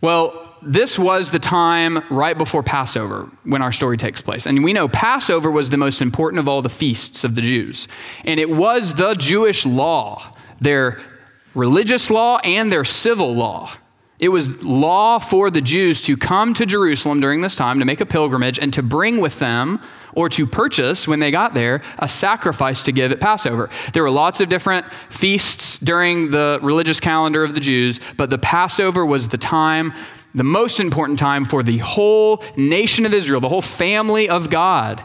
Well, 0.00 0.56
this 0.62 0.98
was 0.98 1.30
the 1.30 1.38
time 1.38 2.02
right 2.10 2.38
before 2.38 2.62
Passover 2.62 3.28
when 3.44 3.60
our 3.60 3.70
story 3.70 3.98
takes 3.98 4.22
place. 4.22 4.46
And 4.46 4.64
we 4.64 4.72
know 4.72 4.88
Passover 4.88 5.50
was 5.50 5.68
the 5.68 5.76
most 5.76 6.00
important 6.00 6.40
of 6.40 6.48
all 6.48 6.62
the 6.62 6.70
feasts 6.70 7.22
of 7.22 7.34
the 7.34 7.42
Jews. 7.42 7.86
And 8.24 8.40
it 8.40 8.48
was 8.48 8.94
the 8.94 9.12
Jewish 9.12 9.66
law, 9.66 10.34
their 10.58 11.00
religious 11.54 12.08
law 12.08 12.38
and 12.38 12.72
their 12.72 12.86
civil 12.86 13.34
law. 13.34 13.70
It 14.20 14.28
was 14.28 14.62
law 14.62 15.18
for 15.18 15.50
the 15.50 15.62
Jews 15.62 16.02
to 16.02 16.14
come 16.14 16.52
to 16.54 16.66
Jerusalem 16.66 17.20
during 17.20 17.40
this 17.40 17.56
time 17.56 17.78
to 17.78 17.86
make 17.86 18.02
a 18.02 18.06
pilgrimage 18.06 18.58
and 18.58 18.72
to 18.74 18.82
bring 18.82 19.18
with 19.22 19.38
them 19.38 19.80
or 20.12 20.28
to 20.28 20.46
purchase 20.46 21.08
when 21.08 21.20
they 21.20 21.30
got 21.30 21.54
there 21.54 21.80
a 21.98 22.06
sacrifice 22.06 22.82
to 22.82 22.92
give 22.92 23.12
at 23.12 23.20
Passover. 23.20 23.70
There 23.94 24.02
were 24.02 24.10
lots 24.10 24.42
of 24.42 24.50
different 24.50 24.86
feasts 25.08 25.78
during 25.78 26.30
the 26.30 26.58
religious 26.62 27.00
calendar 27.00 27.42
of 27.42 27.54
the 27.54 27.60
Jews, 27.60 27.98
but 28.18 28.28
the 28.28 28.36
Passover 28.36 29.06
was 29.06 29.28
the 29.28 29.38
time, 29.38 29.94
the 30.34 30.44
most 30.44 30.80
important 30.80 31.18
time 31.18 31.46
for 31.46 31.62
the 31.62 31.78
whole 31.78 32.44
nation 32.56 33.06
of 33.06 33.14
Israel, 33.14 33.40
the 33.40 33.48
whole 33.48 33.62
family 33.62 34.28
of 34.28 34.50
God 34.50 35.02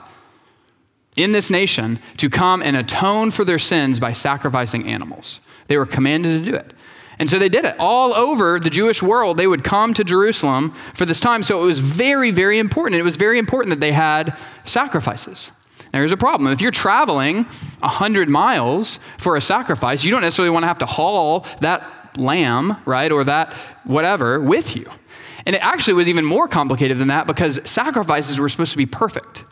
in 1.15 1.31
this 1.31 1.49
nation 1.49 1.99
to 2.17 2.29
come 2.29 2.61
and 2.61 2.75
atone 2.75 3.31
for 3.31 3.45
their 3.45 3.59
sins 3.59 3.99
by 3.99 4.11
sacrificing 4.11 4.87
animals. 4.89 5.39
They 5.67 5.77
were 5.77 5.85
commanded 5.85 6.43
to 6.43 6.51
do 6.51 6.57
it. 6.57 6.73
And 7.17 7.29
so 7.29 7.39
they 7.39 7.49
did 7.49 7.65
it. 7.65 7.75
All 7.79 8.13
over 8.13 8.59
the 8.59 8.69
Jewish 8.69 9.01
world, 9.01 9.37
they 9.37 9.47
would 9.47 9.63
come 9.63 9.93
to 9.93 10.03
Jerusalem 10.03 10.73
for 10.93 11.05
this 11.05 11.19
time. 11.19 11.43
So 11.43 11.61
it 11.61 11.65
was 11.65 11.79
very, 11.79 12.31
very 12.31 12.59
important. 12.59 12.99
It 12.99 13.03
was 13.03 13.15
very 13.15 13.39
important 13.39 13.71
that 13.71 13.79
they 13.79 13.93
had 13.93 14.37
sacrifices. 14.65 15.51
Now, 15.93 15.99
here's 15.99 16.11
a 16.11 16.17
problem. 16.17 16.51
If 16.51 16.59
you're 16.59 16.71
traveling 16.71 17.43
100 17.43 18.27
miles 18.27 18.99
for 19.17 19.37
a 19.37 19.41
sacrifice, 19.41 20.03
you 20.03 20.11
don't 20.11 20.21
necessarily 20.21 20.49
want 20.49 20.63
to 20.63 20.67
have 20.67 20.79
to 20.79 20.85
haul 20.85 21.45
that 21.61 22.17
lamb, 22.17 22.77
right, 22.85 23.11
or 23.11 23.23
that 23.23 23.53
whatever 23.85 24.41
with 24.41 24.75
you. 24.75 24.89
And 25.45 25.55
it 25.55 25.59
actually 25.59 25.93
was 25.93 26.09
even 26.09 26.25
more 26.25 26.47
complicated 26.47 26.97
than 26.97 27.07
that 27.09 27.27
because 27.27 27.61
sacrifices 27.63 28.39
were 28.39 28.49
supposed 28.49 28.71
to 28.71 28.77
be 28.77 28.85
perfect. 28.85 29.45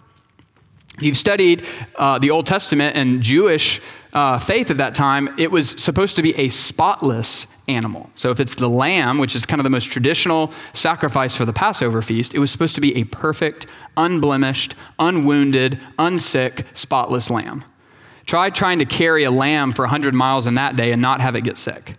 If 0.97 1.03
you've 1.03 1.17
studied 1.17 1.65
uh, 1.95 2.19
the 2.19 2.31
Old 2.31 2.45
Testament 2.45 2.95
and 2.95 3.21
Jewish 3.21 3.81
uh, 4.13 4.37
faith 4.37 4.69
at 4.69 4.77
that 4.77 4.95
time, 4.95 5.35
it 5.39 5.49
was 5.49 5.69
supposed 5.81 6.15
to 6.17 6.21
be 6.21 6.35
a 6.35 6.49
spotless 6.49 7.47
animal. 7.67 8.09
So 8.15 8.29
if 8.31 8.39
it's 8.39 8.55
the 8.55 8.69
lamb, 8.69 9.17
which 9.17 9.35
is 9.35 9.45
kind 9.45 9.59
of 9.59 9.63
the 9.63 9.69
most 9.69 9.85
traditional 9.85 10.51
sacrifice 10.73 11.35
for 11.35 11.45
the 11.45 11.53
Passover 11.53 12.01
feast, 12.01 12.33
it 12.33 12.39
was 12.39 12.51
supposed 12.51 12.75
to 12.75 12.81
be 12.81 12.95
a 12.95 13.05
perfect, 13.05 13.67
unblemished, 13.95 14.75
unwounded, 14.99 15.79
unsick, 15.97 16.65
spotless 16.73 17.29
lamb. 17.29 17.63
Try 18.25 18.49
trying 18.49 18.79
to 18.79 18.85
carry 18.85 19.23
a 19.23 19.31
lamb 19.31 19.71
for 19.71 19.83
100 19.83 20.13
miles 20.13 20.47
in 20.47 20.55
that 20.55 20.75
day 20.75 20.91
and 20.91 21.01
not 21.01 21.21
have 21.21 21.35
it 21.35 21.41
get 21.41 21.57
sick. 21.57 21.95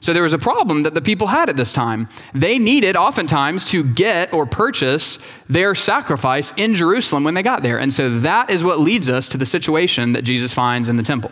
So 0.00 0.12
there 0.12 0.24
was 0.24 0.32
a 0.32 0.38
problem 0.38 0.82
that 0.82 0.94
the 0.94 1.00
people 1.00 1.28
had 1.28 1.48
at 1.48 1.56
this 1.56 1.72
time. 1.72 2.08
They 2.34 2.58
needed 2.58 2.96
oftentimes 2.96 3.70
to 3.70 3.84
get 3.84 4.32
or 4.32 4.46
purchase 4.46 5.20
their 5.48 5.76
sacrifice 5.76 6.52
in 6.56 6.74
Jerusalem 6.74 7.22
when 7.22 7.34
they 7.34 7.42
got 7.42 7.62
there. 7.62 7.78
And 7.78 7.94
so 7.94 8.10
that 8.18 8.50
is 8.50 8.64
what 8.64 8.80
leads 8.80 9.08
us 9.08 9.28
to 9.28 9.38
the 9.38 9.46
situation 9.46 10.12
that 10.12 10.22
Jesus 10.22 10.52
finds 10.52 10.88
in 10.88 10.96
the 10.96 11.04
temple. 11.04 11.30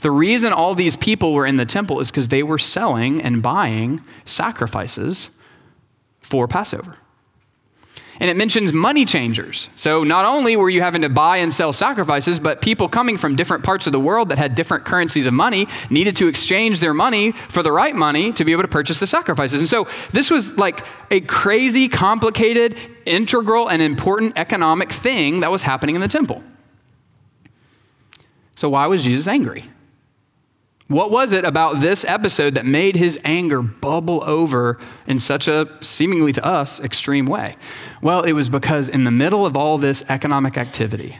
The 0.00 0.10
reason 0.10 0.52
all 0.52 0.74
these 0.74 0.96
people 0.96 1.32
were 1.32 1.46
in 1.46 1.56
the 1.56 1.66
temple 1.66 2.00
is 2.00 2.10
because 2.10 2.28
they 2.28 2.42
were 2.42 2.58
selling 2.58 3.20
and 3.20 3.42
buying 3.42 4.02
sacrifices 4.24 5.30
for 6.20 6.46
Passover. 6.46 6.96
And 8.20 8.28
it 8.28 8.36
mentions 8.36 8.72
money 8.72 9.04
changers. 9.04 9.68
So 9.76 10.02
not 10.02 10.24
only 10.24 10.56
were 10.56 10.68
you 10.68 10.82
having 10.82 11.02
to 11.02 11.08
buy 11.08 11.36
and 11.36 11.54
sell 11.54 11.72
sacrifices, 11.72 12.40
but 12.40 12.60
people 12.60 12.88
coming 12.88 13.16
from 13.16 13.36
different 13.36 13.62
parts 13.62 13.86
of 13.86 13.92
the 13.92 14.00
world 14.00 14.30
that 14.30 14.38
had 14.38 14.56
different 14.56 14.84
currencies 14.84 15.26
of 15.26 15.34
money 15.34 15.68
needed 15.88 16.16
to 16.16 16.26
exchange 16.26 16.80
their 16.80 16.94
money 16.94 17.30
for 17.30 17.62
the 17.62 17.70
right 17.70 17.94
money 17.94 18.32
to 18.32 18.44
be 18.44 18.50
able 18.50 18.62
to 18.62 18.68
purchase 18.68 18.98
the 18.98 19.06
sacrifices. 19.06 19.60
And 19.60 19.68
so 19.68 19.86
this 20.10 20.32
was 20.32 20.58
like 20.58 20.84
a 21.12 21.20
crazy, 21.20 21.88
complicated, 21.88 22.76
integral, 23.06 23.68
and 23.68 23.80
important 23.80 24.32
economic 24.36 24.90
thing 24.90 25.40
that 25.40 25.50
was 25.52 25.62
happening 25.62 25.94
in 25.94 26.00
the 26.00 26.08
temple. 26.08 26.42
So 28.56 28.68
why 28.68 28.88
was 28.88 29.04
Jesus 29.04 29.28
angry? 29.28 29.64
What 30.88 31.10
was 31.10 31.32
it 31.32 31.44
about 31.44 31.80
this 31.80 32.02
episode 32.06 32.54
that 32.54 32.64
made 32.64 32.96
his 32.96 33.18
anger 33.22 33.60
bubble 33.60 34.24
over 34.24 34.78
in 35.06 35.18
such 35.18 35.46
a 35.46 35.68
seemingly 35.82 36.32
to 36.32 36.44
us 36.44 36.80
extreme 36.80 37.26
way? 37.26 37.54
Well, 38.00 38.22
it 38.22 38.32
was 38.32 38.48
because 38.48 38.88
in 38.88 39.04
the 39.04 39.10
middle 39.10 39.44
of 39.44 39.54
all 39.54 39.76
this 39.76 40.02
economic 40.08 40.56
activity, 40.56 41.18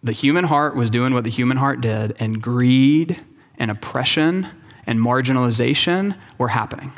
the 0.00 0.12
human 0.12 0.44
heart 0.44 0.76
was 0.76 0.90
doing 0.90 1.12
what 1.12 1.24
the 1.24 1.30
human 1.30 1.56
heart 1.56 1.80
did, 1.80 2.14
and 2.20 2.40
greed 2.40 3.20
and 3.58 3.70
oppression 3.70 4.46
and 4.86 5.00
marginalization 5.00 6.16
were 6.38 6.48
happening. 6.48 6.92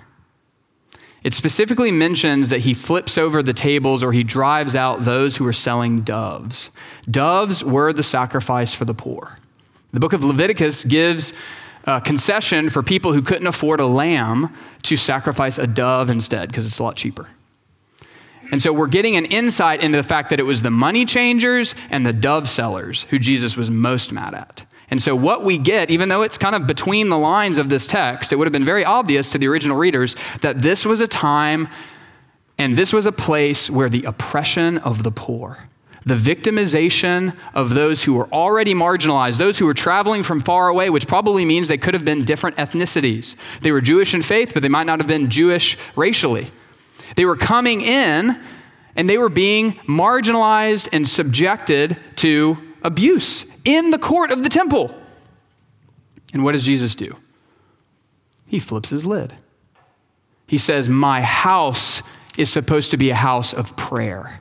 It 1.24 1.32
specifically 1.32 1.90
mentions 1.90 2.50
that 2.50 2.60
he 2.60 2.74
flips 2.74 3.16
over 3.16 3.42
the 3.42 3.54
tables 3.54 4.02
or 4.02 4.12
he 4.12 4.22
drives 4.22 4.76
out 4.76 5.04
those 5.04 5.36
who 5.36 5.46
are 5.46 5.52
selling 5.52 6.02
doves. 6.02 6.70
Doves 7.10 7.64
were 7.64 7.92
the 7.92 8.02
sacrifice 8.02 8.74
for 8.74 8.84
the 8.84 8.94
poor. 8.94 9.38
The 9.92 10.00
book 10.00 10.12
of 10.12 10.24
Leviticus 10.24 10.84
gives 10.84 11.32
a 11.84 12.00
concession 12.00 12.70
for 12.70 12.82
people 12.82 13.12
who 13.12 13.22
couldn't 13.22 13.46
afford 13.46 13.80
a 13.80 13.86
lamb 13.86 14.54
to 14.82 14.96
sacrifice 14.96 15.58
a 15.58 15.66
dove 15.66 16.10
instead 16.10 16.48
because 16.48 16.66
it's 16.66 16.78
a 16.78 16.82
lot 16.82 16.96
cheaper. 16.96 17.28
And 18.50 18.60
so 18.60 18.72
we're 18.72 18.86
getting 18.86 19.16
an 19.16 19.24
insight 19.24 19.82
into 19.82 19.96
the 19.96 20.02
fact 20.02 20.30
that 20.30 20.38
it 20.38 20.44
was 20.44 20.62
the 20.62 20.70
money 20.70 21.04
changers 21.06 21.74
and 21.90 22.04
the 22.04 22.12
dove 22.12 22.48
sellers 22.48 23.04
who 23.04 23.18
Jesus 23.18 23.56
was 23.56 23.70
most 23.70 24.12
mad 24.12 24.34
at. 24.34 24.64
And 24.90 25.00
so, 25.00 25.16
what 25.16 25.42
we 25.42 25.56
get, 25.56 25.90
even 25.90 26.10
though 26.10 26.20
it's 26.20 26.36
kind 26.36 26.54
of 26.54 26.66
between 26.66 27.08
the 27.08 27.16
lines 27.16 27.56
of 27.56 27.70
this 27.70 27.86
text, 27.86 28.30
it 28.30 28.36
would 28.36 28.46
have 28.46 28.52
been 28.52 28.64
very 28.64 28.84
obvious 28.84 29.30
to 29.30 29.38
the 29.38 29.48
original 29.48 29.78
readers 29.78 30.16
that 30.42 30.60
this 30.60 30.84
was 30.84 31.00
a 31.00 31.06
time 31.06 31.68
and 32.58 32.76
this 32.76 32.92
was 32.92 33.06
a 33.06 33.12
place 33.12 33.70
where 33.70 33.88
the 33.88 34.04
oppression 34.04 34.76
of 34.78 35.02
the 35.02 35.10
poor 35.10 35.70
the 36.04 36.14
victimization 36.14 37.36
of 37.54 37.74
those 37.74 38.02
who 38.02 38.14
were 38.14 38.28
already 38.32 38.74
marginalized, 38.74 39.38
those 39.38 39.58
who 39.58 39.66
were 39.66 39.74
traveling 39.74 40.22
from 40.22 40.40
far 40.40 40.68
away, 40.68 40.90
which 40.90 41.06
probably 41.06 41.44
means 41.44 41.68
they 41.68 41.78
could 41.78 41.94
have 41.94 42.04
been 42.04 42.24
different 42.24 42.56
ethnicities. 42.56 43.36
They 43.60 43.72
were 43.72 43.80
Jewish 43.80 44.14
in 44.14 44.22
faith, 44.22 44.52
but 44.52 44.62
they 44.62 44.68
might 44.68 44.86
not 44.86 44.98
have 44.98 45.06
been 45.06 45.30
Jewish 45.30 45.78
racially. 45.94 46.50
They 47.16 47.24
were 47.24 47.36
coming 47.36 47.82
in 47.82 48.40
and 48.96 49.08
they 49.08 49.18
were 49.18 49.28
being 49.28 49.74
marginalized 49.88 50.88
and 50.92 51.08
subjected 51.08 51.96
to 52.16 52.58
abuse 52.82 53.44
in 53.64 53.90
the 53.90 53.98
court 53.98 54.30
of 54.30 54.42
the 54.42 54.48
temple. 54.48 54.94
And 56.32 56.44
what 56.44 56.52
does 56.52 56.64
Jesus 56.64 56.94
do? 56.94 57.16
He 58.46 58.58
flips 58.58 58.90
his 58.90 59.04
lid. 59.04 59.34
He 60.46 60.58
says, 60.58 60.88
My 60.88 61.22
house 61.22 62.02
is 62.36 62.50
supposed 62.50 62.90
to 62.90 62.96
be 62.96 63.10
a 63.10 63.14
house 63.14 63.54
of 63.54 63.76
prayer. 63.76 64.40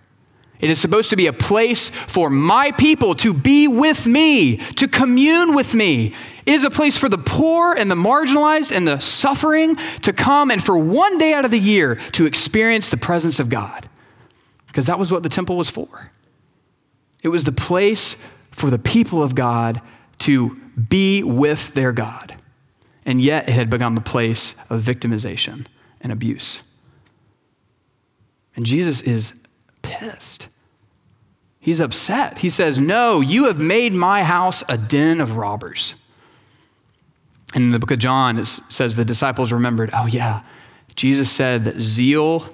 It 0.61 0.69
is 0.69 0.79
supposed 0.79 1.09
to 1.09 1.15
be 1.15 1.27
a 1.27 1.33
place 1.33 1.89
for 1.89 2.29
my 2.29 2.71
people 2.71 3.15
to 3.15 3.33
be 3.33 3.67
with 3.67 4.05
me, 4.05 4.57
to 4.75 4.87
commune 4.87 5.55
with 5.55 5.73
me. 5.73 6.13
It 6.45 6.53
is 6.53 6.63
a 6.63 6.69
place 6.69 6.97
for 6.97 7.09
the 7.09 7.17
poor 7.17 7.73
and 7.73 7.89
the 7.89 7.95
marginalized 7.95 8.71
and 8.71 8.87
the 8.87 8.99
suffering 8.99 9.75
to 10.03 10.13
come 10.13 10.51
and 10.51 10.63
for 10.63 10.77
one 10.77 11.17
day 11.17 11.33
out 11.33 11.45
of 11.45 11.51
the 11.51 11.59
year 11.59 11.95
to 12.13 12.25
experience 12.25 12.89
the 12.89 12.97
presence 12.97 13.39
of 13.39 13.49
God. 13.49 13.89
Because 14.67 14.85
that 14.85 14.99
was 14.99 15.11
what 15.11 15.23
the 15.23 15.29
temple 15.29 15.57
was 15.57 15.69
for. 15.69 16.11
It 17.23 17.29
was 17.29 17.43
the 17.43 17.51
place 17.51 18.15
for 18.51 18.69
the 18.69 18.79
people 18.79 19.21
of 19.21 19.35
God 19.35 19.81
to 20.19 20.55
be 20.89 21.23
with 21.23 21.73
their 21.73 21.91
God. 21.91 22.37
And 23.05 23.19
yet 23.19 23.49
it 23.49 23.53
had 23.53 23.69
become 23.69 23.97
a 23.97 24.01
place 24.01 24.55
of 24.69 24.81
victimization 24.81 25.65
and 25.99 26.11
abuse. 26.11 26.61
And 28.55 28.65
Jesus 28.65 29.01
is 29.01 29.33
pissed. 29.81 30.47
He's 31.59 31.79
upset. 31.79 32.39
He 32.39 32.49
says, 32.49 32.79
No, 32.79 33.21
you 33.21 33.45
have 33.45 33.59
made 33.59 33.93
my 33.93 34.23
house 34.23 34.63
a 34.67 34.77
den 34.77 35.21
of 35.21 35.37
robbers. 35.37 35.95
And 37.53 37.65
in 37.65 37.69
the 37.71 37.79
book 37.79 37.91
of 37.91 37.99
John, 37.99 38.37
it 38.37 38.47
says 38.47 38.95
the 38.95 39.05
disciples 39.05 39.51
remembered, 39.51 39.89
oh, 39.93 40.05
yeah, 40.05 40.43
Jesus 40.95 41.29
said 41.29 41.65
that 41.65 41.79
zeal 41.79 42.49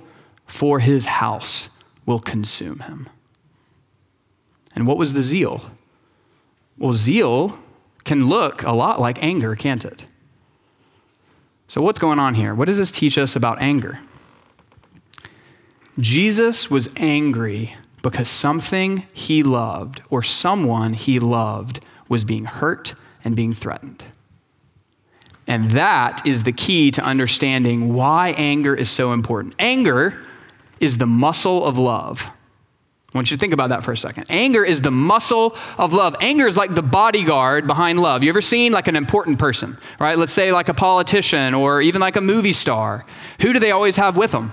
for 0.45 0.79
his 0.79 1.05
house 1.05 1.69
will 2.05 2.19
consume 2.19 2.79
him. 2.79 3.09
And 4.75 4.87
what 4.87 4.97
was 4.97 5.13
the 5.13 5.21
zeal? 5.21 5.71
Well, 6.77 6.93
zeal 6.93 7.59
can 8.05 8.27
look 8.27 8.63
a 8.63 8.73
lot 8.73 8.99
like 8.99 9.21
anger, 9.21 9.55
can't 9.55 9.83
it? 9.85 10.05
So, 11.67 11.81
what's 11.81 11.99
going 11.99 12.19
on 12.19 12.35
here? 12.35 12.55
What 12.55 12.65
does 12.65 12.77
this 12.77 12.91
teach 12.91 13.17
us 13.17 13.35
about 13.35 13.61
anger? 13.61 13.99
Jesus 15.99 16.69
was 16.69 16.89
angry 16.95 17.75
because 18.03 18.29
something 18.29 19.05
he 19.13 19.41
loved 19.43 20.01
or 20.09 20.21
someone 20.21 20.93
he 20.93 21.19
loved 21.19 21.83
was 22.07 22.23
being 22.23 22.45
hurt 22.45 22.93
and 23.23 23.35
being 23.35 23.53
threatened. 23.53 24.05
And 25.47 25.71
that 25.71 26.25
is 26.25 26.43
the 26.43 26.51
key 26.51 26.91
to 26.91 27.01
understanding 27.01 27.93
why 27.93 28.29
anger 28.37 28.75
is 28.75 28.89
so 28.89 29.13
important. 29.13 29.55
Anger 29.59 30.21
is 30.79 30.97
the 30.97 31.07
muscle 31.07 31.65
of 31.65 31.77
love. 31.77 32.21
I 32.21 33.17
want 33.17 33.31
you 33.31 33.37
to 33.37 33.41
think 33.41 33.53
about 33.53 33.69
that 33.69 33.83
for 33.83 33.93
a 33.93 33.97
second. 33.97 34.25
Anger 34.29 34.63
is 34.63 34.81
the 34.81 34.91
muscle 34.91 35.55
of 35.77 35.93
love. 35.93 36.15
Anger 36.19 36.45
is 36.45 36.57
like 36.57 36.75
the 36.75 36.83
bodyguard 36.83 37.65
behind 37.65 37.99
love. 37.99 38.23
You 38.23 38.29
ever 38.29 38.41
seen 38.41 38.73
like 38.73 38.87
an 38.89 38.97
important 38.97 39.39
person, 39.39 39.77
right? 39.99 40.17
Let's 40.17 40.33
say 40.33 40.51
like 40.51 40.69
a 40.69 40.73
politician 40.73 41.53
or 41.53 41.81
even 41.81 42.01
like 42.01 42.17
a 42.17 42.21
movie 42.21 42.51
star. 42.51 43.05
Who 43.41 43.53
do 43.53 43.59
they 43.59 43.71
always 43.71 43.95
have 43.95 44.17
with 44.17 44.31
them? 44.31 44.51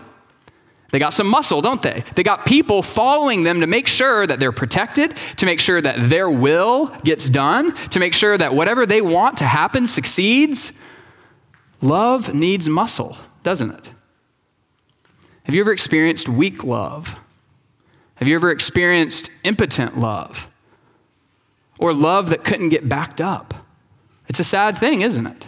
They 0.91 0.99
got 0.99 1.15
some 1.15 1.27
muscle, 1.27 1.61
don't 1.61 1.83
they? 1.83 2.05
They 2.15 2.23
got 2.23 2.47
people 2.47 2.83
following 2.83 3.43
them 3.43 3.61
to 3.61 3.67
make 3.67 3.89
sure 3.89 4.27
that 4.27 4.39
they're 4.39 4.53
protected, 4.53 5.17
to 5.39 5.47
make 5.47 5.59
sure 5.59 5.81
that 5.81 6.09
their 6.09 6.31
will 6.31 6.87
gets 7.03 7.29
done, 7.29 7.75
to 7.91 7.99
make 7.99 8.15
sure 8.15 8.39
that 8.39 8.55
whatever 8.55 8.87
they 8.87 9.01
want 9.01 9.39
to 9.39 9.45
happen 9.45 9.89
succeeds. 9.89 10.73
Love 11.81 12.33
needs 12.33 12.69
muscle, 12.69 13.19
doesn't 13.43 13.71
it? 13.73 13.91
Have 15.45 15.55
you 15.55 15.61
ever 15.61 15.73
experienced 15.73 16.29
weak 16.29 16.63
love? 16.65 17.17
Have 18.17 18.29
you 18.29 18.37
ever 18.37 18.51
experienced 18.51 19.31
impotent 19.43 19.99
love? 19.99 20.49
Or 21.79 21.93
love 21.93 22.31
that 22.31 22.45
couldn't 22.45 22.69
get 22.69 22.89
backed 22.89 23.21
up? 23.21 23.67
It's 24.29 24.41
a 24.41 24.45
sad 24.45 24.79
thing, 24.79 25.03
isn't 25.03 25.27
it? 25.27 25.47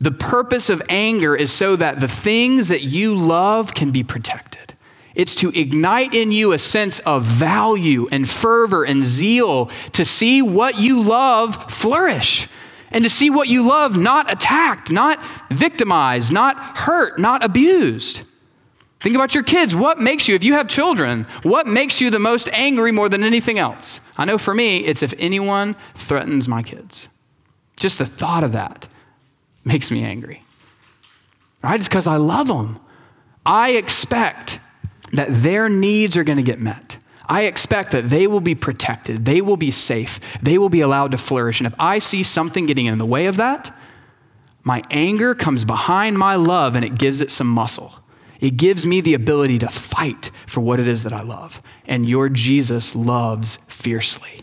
The 0.00 0.12
purpose 0.12 0.70
of 0.70 0.82
anger 0.88 1.34
is 1.34 1.52
so 1.52 1.74
that 1.76 2.00
the 2.00 2.08
things 2.08 2.68
that 2.68 2.82
you 2.82 3.14
love 3.14 3.74
can 3.74 3.90
be 3.90 4.04
protected. 4.04 4.74
It's 5.14 5.34
to 5.36 5.48
ignite 5.50 6.14
in 6.14 6.30
you 6.30 6.52
a 6.52 6.58
sense 6.58 7.00
of 7.00 7.24
value 7.24 8.06
and 8.12 8.28
fervor 8.28 8.84
and 8.84 9.04
zeal 9.04 9.68
to 9.92 10.04
see 10.04 10.40
what 10.40 10.76
you 10.76 11.02
love 11.02 11.72
flourish 11.72 12.48
and 12.92 13.02
to 13.02 13.10
see 13.10 13.28
what 13.28 13.48
you 13.48 13.64
love 13.64 13.96
not 13.96 14.30
attacked, 14.30 14.92
not 14.92 15.20
victimized, 15.50 16.32
not 16.32 16.56
hurt, 16.78 17.18
not 17.18 17.44
abused. 17.44 18.22
Think 19.00 19.16
about 19.16 19.34
your 19.34 19.42
kids. 19.42 19.74
What 19.74 19.98
makes 19.98 20.28
you, 20.28 20.36
if 20.36 20.44
you 20.44 20.54
have 20.54 20.68
children, 20.68 21.26
what 21.42 21.66
makes 21.66 22.00
you 22.00 22.10
the 22.10 22.18
most 22.20 22.48
angry 22.50 22.92
more 22.92 23.08
than 23.08 23.24
anything 23.24 23.58
else? 23.58 24.00
I 24.16 24.24
know 24.24 24.38
for 24.38 24.54
me, 24.54 24.78
it's 24.78 25.02
if 25.02 25.14
anyone 25.18 25.74
threatens 25.96 26.46
my 26.46 26.62
kids. 26.62 27.08
Just 27.76 27.98
the 27.98 28.06
thought 28.06 28.44
of 28.44 28.52
that 28.52 28.86
makes 29.68 29.90
me 29.90 30.02
angry. 30.02 30.42
Right? 31.62 31.78
It's 31.78 31.88
because 31.88 32.06
I 32.06 32.16
love 32.16 32.48
them. 32.48 32.80
I 33.46 33.70
expect 33.70 34.60
that 35.12 35.28
their 35.30 35.68
needs 35.68 36.16
are 36.16 36.24
going 36.24 36.36
to 36.38 36.42
get 36.42 36.60
met. 36.60 36.98
I 37.28 37.42
expect 37.42 37.90
that 37.92 38.08
they 38.08 38.26
will 38.26 38.40
be 38.40 38.54
protected, 38.54 39.26
they 39.26 39.42
will 39.42 39.58
be 39.58 39.70
safe, 39.70 40.18
they 40.42 40.56
will 40.56 40.70
be 40.70 40.80
allowed 40.80 41.12
to 41.12 41.18
flourish. 41.18 41.60
And 41.60 41.66
if 41.66 41.74
I 41.78 41.98
see 41.98 42.22
something 42.22 42.64
getting 42.64 42.86
in 42.86 42.96
the 42.96 43.04
way 43.04 43.26
of 43.26 43.36
that, 43.36 43.76
my 44.64 44.82
anger 44.90 45.34
comes 45.34 45.64
behind 45.64 46.18
my 46.18 46.36
love 46.36 46.74
and 46.74 46.84
it 46.84 46.98
gives 46.98 47.20
it 47.20 47.30
some 47.30 47.46
muscle. 47.46 47.94
It 48.40 48.56
gives 48.56 48.86
me 48.86 49.00
the 49.00 49.14
ability 49.14 49.58
to 49.60 49.68
fight 49.68 50.30
for 50.46 50.60
what 50.60 50.80
it 50.80 50.88
is 50.88 51.02
that 51.02 51.12
I 51.12 51.22
love. 51.22 51.60
And 51.86 52.08
your 52.08 52.28
Jesus 52.28 52.94
loves 52.94 53.58
fiercely. 53.66 54.42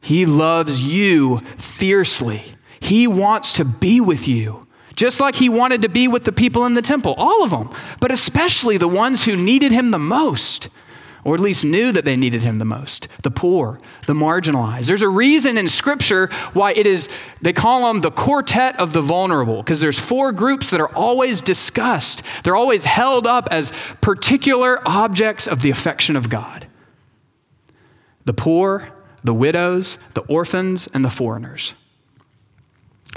He 0.00 0.26
loves 0.26 0.82
you 0.82 1.40
fiercely. 1.56 2.54
He 2.88 3.06
wants 3.06 3.52
to 3.52 3.66
be 3.66 4.00
with 4.00 4.26
you, 4.26 4.66
just 4.96 5.20
like 5.20 5.36
he 5.36 5.50
wanted 5.50 5.82
to 5.82 5.90
be 5.90 6.08
with 6.08 6.24
the 6.24 6.32
people 6.32 6.64
in 6.64 6.72
the 6.72 6.80
temple, 6.80 7.12
all 7.18 7.44
of 7.44 7.50
them, 7.50 7.68
but 8.00 8.10
especially 8.10 8.78
the 8.78 8.88
ones 8.88 9.26
who 9.26 9.36
needed 9.36 9.72
him 9.72 9.90
the 9.90 9.98
most, 9.98 10.70
or 11.22 11.34
at 11.34 11.40
least 11.40 11.66
knew 11.66 11.92
that 11.92 12.06
they 12.06 12.16
needed 12.16 12.40
him 12.40 12.58
the 12.58 12.64
most 12.64 13.06
the 13.22 13.30
poor, 13.30 13.78
the 14.06 14.14
marginalized. 14.14 14.86
There's 14.86 15.02
a 15.02 15.08
reason 15.10 15.58
in 15.58 15.68
Scripture 15.68 16.28
why 16.54 16.72
it 16.72 16.86
is, 16.86 17.10
they 17.42 17.52
call 17.52 17.92
them 17.92 18.00
the 18.00 18.10
quartet 18.10 18.80
of 18.80 18.94
the 18.94 19.02
vulnerable, 19.02 19.58
because 19.58 19.80
there's 19.80 19.98
four 19.98 20.32
groups 20.32 20.70
that 20.70 20.80
are 20.80 20.94
always 20.94 21.42
discussed. 21.42 22.22
They're 22.42 22.56
always 22.56 22.86
held 22.86 23.26
up 23.26 23.48
as 23.50 23.70
particular 24.00 24.80
objects 24.88 25.46
of 25.46 25.60
the 25.60 25.68
affection 25.68 26.16
of 26.16 26.30
God 26.30 26.66
the 28.24 28.32
poor, 28.32 28.88
the 29.22 29.34
widows, 29.34 29.98
the 30.14 30.22
orphans, 30.22 30.88
and 30.94 31.04
the 31.04 31.10
foreigners. 31.10 31.74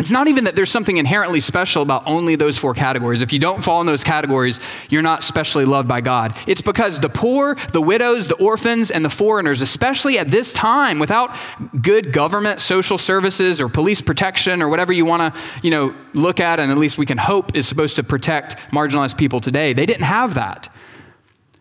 It's 0.02 0.10
not 0.10 0.28
even 0.28 0.46
that 0.46 0.56
there's 0.56 0.72
something 0.72 0.98
inherently 0.98 1.40
special 1.40 1.84
about 1.84 2.02
only 2.08 2.36
those 2.36 2.58
four 2.58 2.74
categories. 2.74 3.22
If 3.22 3.32
you 3.32 3.38
don't 3.38 3.64
fall 3.64 3.82
in 3.82 3.86
those 3.86 4.04
categories, 4.04 4.60
you're 4.90 5.04
not 5.04 5.24
specially 5.24 5.64
loved 5.64 5.88
by 5.88 6.02
God. 6.02 6.36
It's 6.48 6.60
because 6.60 7.00
the 7.00 7.08
poor, 7.08 7.56
the 7.72 7.84
widows, 7.84 8.28
the 8.28 8.34
orphans, 8.38 8.90
and 8.90 9.06
the 9.06 9.12
foreigners, 9.12 9.62
especially 9.62 10.18
at 10.18 10.32
this 10.32 10.54
time, 10.54 10.98
without 10.98 11.38
good 11.84 12.12
government, 12.14 12.62
social 12.62 12.98
services, 12.98 13.62
or 13.62 13.70
police 13.70 14.02
protection, 14.02 14.64
or 14.64 14.70
whatever 14.70 14.92
you 14.92 15.06
want 15.06 15.36
to, 15.36 15.40
you 15.62 15.70
know, 15.70 15.96
look 16.16 16.40
at, 16.40 16.60
and 16.60 16.72
at 16.72 16.80
least 16.80 16.98
we 16.98 17.06
can 17.06 17.20
hope 17.20 17.56
is 17.56 17.68
supposed 17.68 17.96
to 17.98 18.04
protect 18.04 18.58
marginalized 18.72 19.20
people 19.20 19.40
today, 19.40 19.72
they 19.72 19.86
didn't 19.86 20.06
have 20.06 20.34
that. 20.34 20.68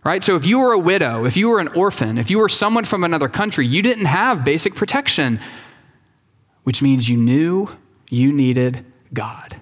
Right? 0.03 0.25
So 0.25 0.35
if 0.35 0.47
you 0.47 0.61
were 0.61 0.73
a 0.73 0.79
widow, 0.79 1.27
if 1.27 1.37
you 1.37 1.51
were 1.51 1.61
an 1.61 1.69
orphan, 1.69 2.17
if 2.17 2.31
you 2.31 2.39
were 2.39 2.49
someone 2.49 2.87
from 2.87 3.05
another 3.05 3.29
country, 3.29 3.67
you 3.67 3.83
didn't 3.83 4.07
have 4.07 4.47
basic 4.47 4.75
protection, 4.75 5.39
which 6.63 6.81
means 6.81 7.07
you 7.07 7.19
knew 7.19 7.69
you 8.11 8.33
needed 8.33 8.85
God. 9.15 9.61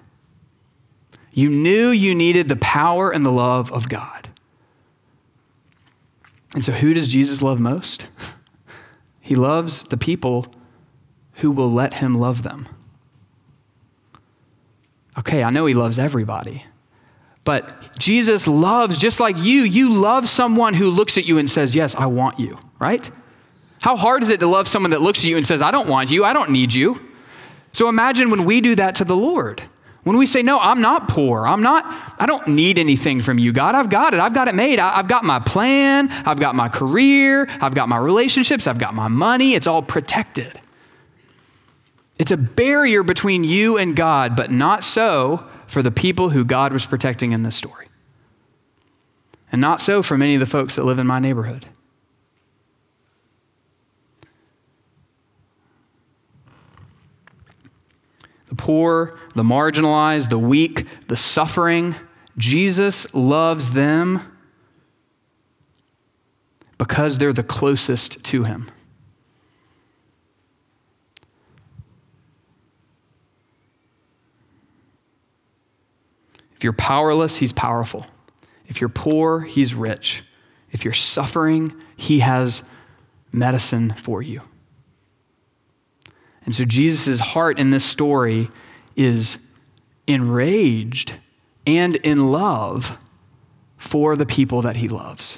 You 1.31 1.49
knew 1.49 1.89
you 1.89 2.13
needed 2.13 2.49
the 2.49 2.55
power 2.57 3.11
and 3.11 3.25
the 3.25 3.31
love 3.31 3.71
of 3.71 3.87
God. 3.87 4.29
And 6.53 6.65
so, 6.65 6.71
who 6.71 6.93
does 6.93 7.07
Jesus 7.07 7.41
love 7.41 7.59
most? 7.59 8.09
He 9.21 9.35
loves 9.35 9.83
the 9.83 9.95
people 9.95 10.47
who 11.33 11.51
will 11.51 11.71
let 11.71 11.93
him 11.93 12.17
love 12.17 12.41
them. 12.41 12.67
Okay, 15.19 15.43
I 15.43 15.51
know 15.51 15.67
he 15.67 15.75
loves 15.75 15.99
everybody, 15.99 16.65
but 17.43 17.95
Jesus 17.99 18.47
loves, 18.47 18.97
just 18.97 19.19
like 19.19 19.37
you, 19.37 19.61
you 19.61 19.91
love 19.91 20.27
someone 20.27 20.73
who 20.73 20.89
looks 20.89 21.15
at 21.15 21.25
you 21.25 21.37
and 21.37 21.47
says, 21.47 21.75
Yes, 21.75 21.93
I 21.93 22.07
want 22.07 22.39
you, 22.39 22.57
right? 22.79 23.11
How 23.81 23.95
hard 23.95 24.23
is 24.23 24.31
it 24.31 24.39
to 24.39 24.47
love 24.47 24.67
someone 24.67 24.89
that 24.89 25.01
looks 25.03 25.19
at 25.19 25.25
you 25.25 25.37
and 25.37 25.45
says, 25.45 25.61
I 25.61 25.69
don't 25.69 25.87
want 25.87 26.09
you, 26.09 26.25
I 26.25 26.33
don't 26.33 26.49
need 26.49 26.73
you? 26.73 26.99
So 27.71 27.89
imagine 27.89 28.29
when 28.29 28.45
we 28.45 28.61
do 28.61 28.75
that 28.75 28.95
to 28.95 29.05
the 29.05 29.15
Lord. 29.15 29.63
When 30.03 30.17
we 30.17 30.25
say, 30.25 30.41
No, 30.41 30.59
I'm 30.59 30.81
not 30.81 31.07
poor. 31.07 31.45
I'm 31.45 31.61
not, 31.61 31.85
I 32.19 32.25
don't 32.25 32.47
need 32.47 32.79
anything 32.79 33.21
from 33.21 33.37
you, 33.37 33.51
God. 33.51 33.75
I've 33.75 33.89
got 33.89 34.13
it. 34.13 34.19
I've 34.19 34.33
got 34.33 34.47
it 34.47 34.55
made. 34.55 34.79
I, 34.79 34.95
have 34.95 35.07
got 35.07 35.23
my 35.23 35.39
plan. 35.39 36.09
I've 36.09 36.39
got 36.39 36.55
my 36.55 36.69
career. 36.69 37.47
I've 37.61 37.75
got 37.75 37.89
my 37.89 37.97
relationships. 37.97 38.65
I've 38.65 38.79
got 38.79 38.93
my 38.93 39.07
money. 39.07 39.55
It's 39.55 39.67
all 39.67 39.81
protected. 39.81 40.59
It's 42.17 42.31
a 42.31 42.37
barrier 42.37 43.03
between 43.03 43.43
you 43.43 43.77
and 43.77 43.95
God, 43.95 44.35
but 44.35 44.51
not 44.51 44.83
so 44.83 45.47
for 45.67 45.81
the 45.81 45.91
people 45.91 46.29
who 46.29 46.43
God 46.43 46.73
was 46.73 46.85
protecting 46.85 47.31
in 47.31 47.43
this 47.43 47.55
story. 47.55 47.87
And 49.51 49.61
not 49.61 49.81
so 49.81 50.03
for 50.03 50.17
many 50.17 50.35
of 50.35 50.39
the 50.39 50.45
folks 50.45 50.75
that 50.75 50.83
live 50.83 50.99
in 50.99 51.07
my 51.07 51.19
neighborhood. 51.19 51.65
The 58.49 58.55
poor, 58.55 59.17
the 59.35 59.43
marginalized, 59.43 60.29
the 60.29 60.39
weak, 60.39 60.85
the 61.07 61.15
suffering. 61.15 61.95
Jesus 62.37 63.13
loves 63.13 63.71
them 63.71 64.21
because 66.77 67.17
they're 67.17 67.33
the 67.33 67.43
closest 67.43 68.23
to 68.25 68.43
him. 68.43 68.69
If 76.55 76.63
you're 76.63 76.73
powerless, 76.73 77.37
he's 77.37 77.53
powerful. 77.53 78.05
If 78.67 78.81
you're 78.81 78.89
poor, 78.89 79.41
he's 79.41 79.73
rich. 79.73 80.23
If 80.71 80.83
you're 80.83 80.93
suffering, 80.93 81.73
he 81.95 82.19
has 82.19 82.63
medicine 83.31 83.93
for 83.97 84.21
you. 84.21 84.41
And 86.49 86.55
so 86.55 86.65
Jesus' 86.65 87.19
heart 87.19 87.59
in 87.59 87.69
this 87.69 87.85
story 87.85 88.49
is 88.95 89.37
enraged 90.07 91.13
and 91.67 91.95
in 91.97 92.31
love 92.31 92.97
for 93.77 94.15
the 94.15 94.25
people 94.25 94.63
that 94.63 94.77
he 94.77 94.87
loves. 94.87 95.37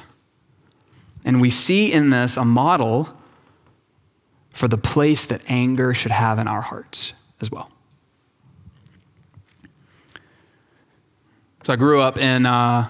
And 1.26 1.42
we 1.42 1.50
see 1.50 1.92
in 1.92 2.12
this 2.12 2.38
a 2.38 2.46
model 2.46 3.10
for 4.52 4.70
the 4.70 4.78
place 4.78 5.26
that 5.26 5.42
anger 5.50 5.94
should 5.94 6.14
have 6.14 6.40
in 6.40 6.48
our 6.48 6.62
hearts 6.62 7.12
as 7.42 7.52
well. 7.52 7.70
So 11.66 11.74
I 11.74 11.76
grew 11.76 12.00
up 12.00 12.18
in 12.20 12.46
uh, 12.46 12.90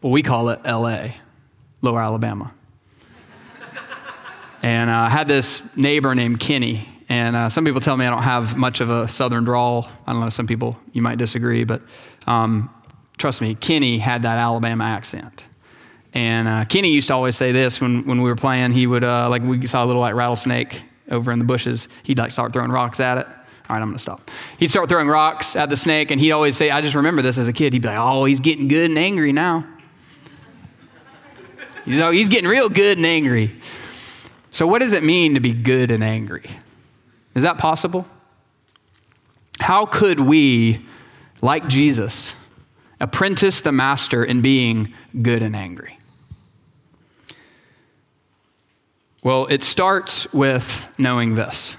what 0.00 0.10
we 0.10 0.24
call 0.24 0.48
it 0.48 0.58
LA, 0.64 1.10
Lower 1.80 2.02
Alabama. 2.02 2.52
and 4.64 4.90
uh, 4.90 4.92
I 4.92 5.08
had 5.10 5.28
this 5.28 5.62
neighbor 5.76 6.12
named 6.16 6.40
Kenny. 6.40 6.88
And 7.12 7.36
uh, 7.36 7.50
some 7.50 7.66
people 7.66 7.82
tell 7.82 7.98
me 7.98 8.06
I 8.06 8.10
don't 8.10 8.22
have 8.22 8.56
much 8.56 8.80
of 8.80 8.88
a 8.88 9.06
southern 9.06 9.44
drawl. 9.44 9.86
I 10.06 10.14
don't 10.14 10.22
know, 10.22 10.30
some 10.30 10.46
people, 10.46 10.78
you 10.94 11.02
might 11.02 11.18
disagree, 11.18 11.62
but 11.62 11.82
um, 12.26 12.70
trust 13.18 13.42
me, 13.42 13.54
Kenny 13.54 13.98
had 13.98 14.22
that 14.22 14.38
Alabama 14.38 14.84
accent. 14.84 15.44
And 16.14 16.48
uh, 16.48 16.64
Kenny 16.64 16.88
used 16.88 17.08
to 17.08 17.14
always 17.14 17.36
say 17.36 17.52
this 17.52 17.82
when, 17.82 18.06
when 18.06 18.22
we 18.22 18.30
were 18.30 18.34
playing. 18.34 18.72
He 18.72 18.86
would, 18.86 19.04
uh, 19.04 19.28
like, 19.28 19.42
we 19.42 19.66
saw 19.66 19.84
a 19.84 19.86
little 19.86 20.00
like 20.00 20.14
rattlesnake 20.14 20.80
over 21.10 21.30
in 21.32 21.38
the 21.38 21.44
bushes. 21.44 21.86
He'd 22.02 22.16
like 22.16 22.30
start 22.30 22.54
throwing 22.54 22.70
rocks 22.70 22.98
at 22.98 23.18
it. 23.18 23.26
All 23.26 23.76
right, 23.76 23.82
I'm 23.82 23.88
going 23.88 23.92
to 23.92 23.98
stop. 23.98 24.30
He'd 24.58 24.70
start 24.70 24.88
throwing 24.88 25.08
rocks 25.08 25.54
at 25.54 25.68
the 25.68 25.76
snake, 25.76 26.10
and 26.10 26.18
he'd 26.18 26.32
always 26.32 26.56
say, 26.56 26.70
I 26.70 26.80
just 26.80 26.94
remember 26.94 27.20
this 27.20 27.36
as 27.36 27.46
a 27.46 27.52
kid. 27.52 27.74
He'd 27.74 27.82
be 27.82 27.88
like, 27.88 27.98
Oh, 27.98 28.24
he's 28.24 28.40
getting 28.40 28.68
good 28.68 28.88
and 28.88 28.98
angry 28.98 29.32
now. 29.32 29.66
he's, 31.84 32.00
oh, 32.00 32.10
he's 32.10 32.30
getting 32.30 32.48
real 32.48 32.70
good 32.70 32.96
and 32.96 33.04
angry. 33.04 33.60
So, 34.50 34.66
what 34.66 34.78
does 34.78 34.94
it 34.94 35.02
mean 35.02 35.34
to 35.34 35.40
be 35.40 35.52
good 35.52 35.90
and 35.90 36.02
angry? 36.02 36.48
Is 37.34 37.42
that 37.42 37.58
possible? 37.58 38.06
How 39.60 39.86
could 39.86 40.20
we, 40.20 40.84
like 41.40 41.68
Jesus, 41.68 42.34
apprentice 43.00 43.60
the 43.60 43.72
master 43.72 44.24
in 44.24 44.42
being 44.42 44.92
good 45.22 45.42
and 45.42 45.54
angry? 45.54 45.98
Well, 49.22 49.46
it 49.46 49.62
starts 49.62 50.32
with 50.32 50.84
knowing 50.98 51.36
this. 51.36 51.76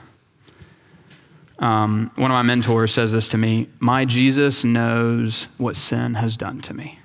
Um, 1.59 2.11
one 2.15 2.31
of 2.31 2.35
my 2.35 2.41
mentors 2.41 2.93
says 2.93 3.11
this 3.11 3.27
to 3.29 3.37
me 3.37 3.69
My 3.79 4.05
Jesus 4.05 4.63
knows 4.63 5.47
what 5.57 5.75
sin 5.75 6.15
has 6.15 6.37
done 6.37 6.61
to 6.61 6.73
me. 6.73 6.99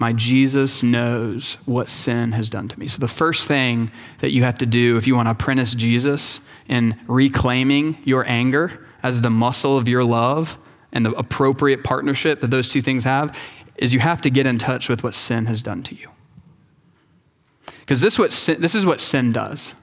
My 0.00 0.14
Jesus 0.14 0.82
knows 0.82 1.58
what 1.66 1.90
sin 1.90 2.32
has 2.32 2.48
done 2.48 2.68
to 2.68 2.80
me. 2.80 2.88
So, 2.88 2.98
the 2.98 3.06
first 3.06 3.46
thing 3.46 3.92
that 4.20 4.30
you 4.30 4.42
have 4.42 4.56
to 4.58 4.66
do 4.66 4.96
if 4.96 5.06
you 5.06 5.14
want 5.14 5.26
to 5.26 5.32
apprentice 5.32 5.74
Jesus 5.74 6.40
in 6.68 6.98
reclaiming 7.06 7.98
your 8.04 8.26
anger 8.26 8.86
as 9.02 9.20
the 9.20 9.28
muscle 9.28 9.76
of 9.76 9.88
your 9.88 10.02
love 10.02 10.56
and 10.90 11.04
the 11.04 11.10
appropriate 11.12 11.84
partnership 11.84 12.40
that 12.40 12.50
those 12.50 12.66
two 12.66 12.80
things 12.80 13.04
have 13.04 13.36
is 13.76 13.92
you 13.92 14.00
have 14.00 14.22
to 14.22 14.30
get 14.30 14.46
in 14.46 14.58
touch 14.58 14.88
with 14.88 15.04
what 15.04 15.14
sin 15.14 15.44
has 15.44 15.60
done 15.60 15.82
to 15.82 15.94
you. 15.94 16.08
Because 17.80 18.00
this, 18.00 18.16
this 18.16 18.74
is 18.74 18.86
what 18.86 19.00
sin 19.00 19.32
does 19.32 19.74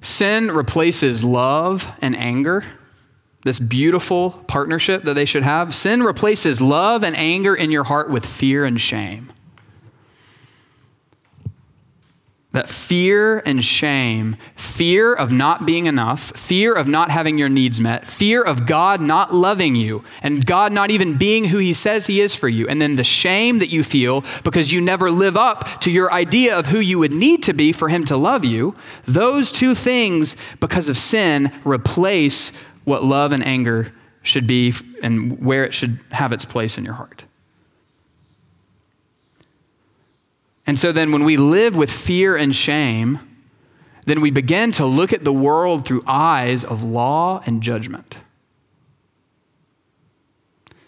sin 0.00 0.50
replaces 0.50 1.22
love 1.22 1.86
and 2.00 2.16
anger, 2.16 2.64
this 3.44 3.58
beautiful 3.58 4.30
partnership 4.46 5.02
that 5.02 5.14
they 5.14 5.24
should 5.24 5.42
have. 5.42 5.74
Sin 5.74 6.02
replaces 6.02 6.60
love 6.60 7.02
and 7.02 7.16
anger 7.16 7.54
in 7.54 7.70
your 7.70 7.84
heart 7.84 8.10
with 8.10 8.24
fear 8.24 8.64
and 8.64 8.80
shame. 8.80 9.32
that 12.52 12.68
fear 12.68 13.38
and 13.40 13.64
shame, 13.64 14.36
fear 14.56 15.12
of 15.12 15.32
not 15.32 15.64
being 15.64 15.86
enough, 15.86 16.36
fear 16.36 16.72
of 16.72 16.86
not 16.86 17.10
having 17.10 17.38
your 17.38 17.48
needs 17.48 17.80
met, 17.80 18.06
fear 18.06 18.42
of 18.42 18.66
God 18.66 19.00
not 19.00 19.34
loving 19.34 19.74
you, 19.74 20.04
and 20.22 20.44
God 20.44 20.70
not 20.70 20.90
even 20.90 21.16
being 21.16 21.46
who 21.46 21.58
He 21.58 21.72
says 21.72 22.06
He 22.06 22.20
is 22.20 22.36
for 22.36 22.48
you, 22.48 22.68
and 22.68 22.80
then 22.80 22.96
the 22.96 23.04
shame 23.04 23.58
that 23.58 23.70
you 23.70 23.82
feel 23.82 24.22
because 24.44 24.70
you 24.70 24.82
never 24.82 25.10
live 25.10 25.36
up 25.36 25.66
to 25.80 25.90
your 25.90 26.12
idea 26.12 26.56
of 26.56 26.66
who 26.66 26.78
you 26.78 26.98
would 26.98 27.12
need 27.12 27.42
to 27.44 27.54
be 27.54 27.72
for 27.72 27.88
Him 27.88 28.04
to 28.04 28.16
love 28.18 28.44
you, 28.44 28.74
those 29.06 29.50
two 29.50 29.74
things, 29.74 30.36
because 30.60 30.90
of 30.90 30.98
sin, 30.98 31.50
replace 31.64 32.52
what 32.84 33.04
love 33.04 33.32
and 33.32 33.44
anger 33.44 33.92
should 34.22 34.46
be 34.46 34.72
and 35.02 35.44
where 35.44 35.64
it 35.64 35.74
should 35.74 35.98
have 36.10 36.32
its 36.32 36.44
place 36.44 36.78
in 36.78 36.84
your 36.84 36.94
heart. 36.94 37.24
And 40.66 40.78
so 40.78 40.92
then, 40.92 41.10
when 41.10 41.24
we 41.24 41.36
live 41.36 41.76
with 41.76 41.90
fear 41.90 42.36
and 42.36 42.54
shame, 42.54 43.18
then 44.04 44.20
we 44.20 44.30
begin 44.30 44.72
to 44.72 44.86
look 44.86 45.12
at 45.12 45.24
the 45.24 45.32
world 45.32 45.84
through 45.84 46.02
eyes 46.06 46.64
of 46.64 46.82
law 46.82 47.42
and 47.46 47.62
judgment. 47.62 48.18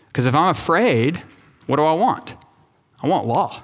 Because 0.08 0.26
if 0.26 0.34
I'm 0.34 0.48
afraid, 0.48 1.20
what 1.66 1.76
do 1.76 1.82
I 1.82 1.92
want? 1.92 2.36
I 3.02 3.08
want 3.08 3.26
law. 3.26 3.62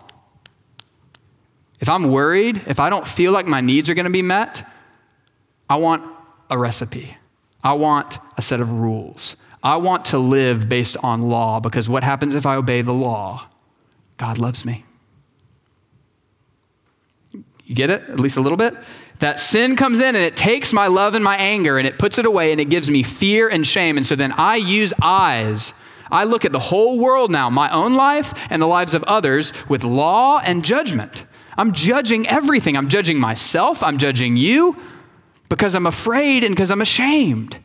If 1.81 1.89
I'm 1.89 2.11
worried, 2.11 2.65
if 2.67 2.81
I 2.81 2.91
don't 2.91 3.07
feel 3.07 3.33
like 3.33 3.47
my 3.47 3.61
needs 3.61 3.89
are 3.89 3.95
going 3.95 4.05
to 4.05 4.11
be 4.11 4.23
met, 4.23 4.69
I 5.69 5.77
want 5.77 6.05
a 6.51 6.59
recipe. 6.59 7.17
I 7.63 7.75
want 7.75 8.19
a 8.37 8.43
set 8.43 8.61
of 8.61 8.73
rules. 8.73 9.37
I 9.63 9.77
want 9.77 10.07
to 10.07 10.19
live 10.19 10.69
based 10.69 10.97
on 11.03 11.23
law 11.23 11.61
because 11.61 11.89
what 11.89 12.03
happens 12.03 12.35
if 12.35 12.47
I 12.47 12.57
obey 12.57 12.83
the 12.83 12.93
law? 12.93 13.49
God 14.17 14.39
loves 14.39 14.65
me. 14.65 14.85
You 17.33 17.75
get 17.75 17.91
it? 17.91 18.03
At 18.09 18.19
least 18.19 18.37
a 18.37 18.41
little 18.41 18.57
bit? 18.57 18.75
That 19.21 19.39
sin 19.39 19.77
comes 19.77 20.01
in 20.01 20.17
and 20.17 20.25
it 20.25 20.37
takes 20.37 20.73
my 20.73 20.87
love 20.87 21.15
and 21.15 21.23
my 21.23 21.37
anger 21.37 21.79
and 21.79 21.87
it 21.87 21.99
puts 21.99 22.19
it 22.19 22.25
away 22.25 22.53
and 22.53 22.61
it 22.61 22.71
gives 22.71 22.91
me 22.91 23.03
fear 23.03 23.49
and 23.49 23.67
shame. 23.67 23.99
And 23.99 24.07
so 24.07 24.17
then 24.17 24.33
I 24.33 24.57
use 24.57 24.95
eyes. 25.03 25.75
I 26.11 26.25
look 26.25 26.45
at 26.45 26.53
the 26.53 26.59
whole 26.59 26.99
world 26.99 27.31
now, 27.31 27.51
my 27.51 27.71
own 27.71 27.95
life 27.95 28.33
and 28.49 28.61
the 28.61 28.67
lives 28.67 28.95
of 28.95 29.05
others, 29.05 29.53
with 29.69 29.85
law 29.85 30.39
and 30.39 30.65
judgment. 30.65 31.27
I'm 31.57 31.73
judging 31.73 32.27
everything. 32.27 32.77
I'm 32.77 32.89
judging 32.89 33.21
myself. 33.21 33.83
I'm 33.83 33.99
judging 33.99 34.37
you 34.37 34.77
because 35.51 35.75
I'm 35.75 35.87
afraid 35.87 36.43
and 36.43 36.55
because 36.55 36.71
I'm 36.71 36.81
ashamed. 36.81 37.59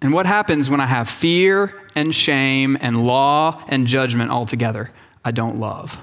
And 0.00 0.12
what 0.12 0.26
happens 0.26 0.70
when 0.70 0.80
I 0.80 0.86
have 0.86 1.08
fear 1.08 1.74
and 1.96 2.14
shame 2.14 2.76
and 2.80 3.04
law 3.04 3.64
and 3.68 3.88
judgment 3.88 4.30
all 4.30 4.46
together? 4.46 4.92
I 5.24 5.32
don't 5.32 5.58
love. 5.58 5.98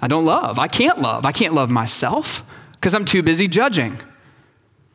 I 0.00 0.08
don't 0.08 0.26
love. 0.26 0.58
I 0.58 0.68
can't 0.68 1.00
love. 1.00 1.24
I 1.24 1.32
can't 1.32 1.54
love 1.54 1.70
myself 1.70 2.44
because 2.74 2.94
I'm 2.94 3.06
too 3.06 3.22
busy 3.22 3.48
judging. 3.48 3.98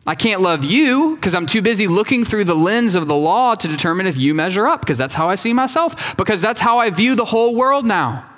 I 0.05 0.13
can't 0.13 0.41
love 0.41 0.63
you 0.63 1.15
because 1.15 1.33
I'm 1.33 1.47
too 1.47 1.61
busy 1.61 1.87
looking 1.87 2.23
through 2.23 2.45
the 2.45 2.55
lens 2.55 2.93
of 2.93 3.07
the 3.07 3.15
law 3.15 3.55
to 3.55 3.67
determine 3.67 4.05
if 4.05 4.17
you 4.17 4.35
measure 4.35 4.67
up 4.67 4.81
because 4.81 4.97
that's 4.97 5.15
how 5.15 5.29
I 5.29 5.35
see 5.35 5.53
myself, 5.53 6.15
because 6.15 6.41
that's 6.41 6.61
how 6.61 6.77
I 6.77 6.91
view 6.91 7.15
the 7.15 7.25
whole 7.25 7.55
world 7.55 7.85
now. 7.85 8.29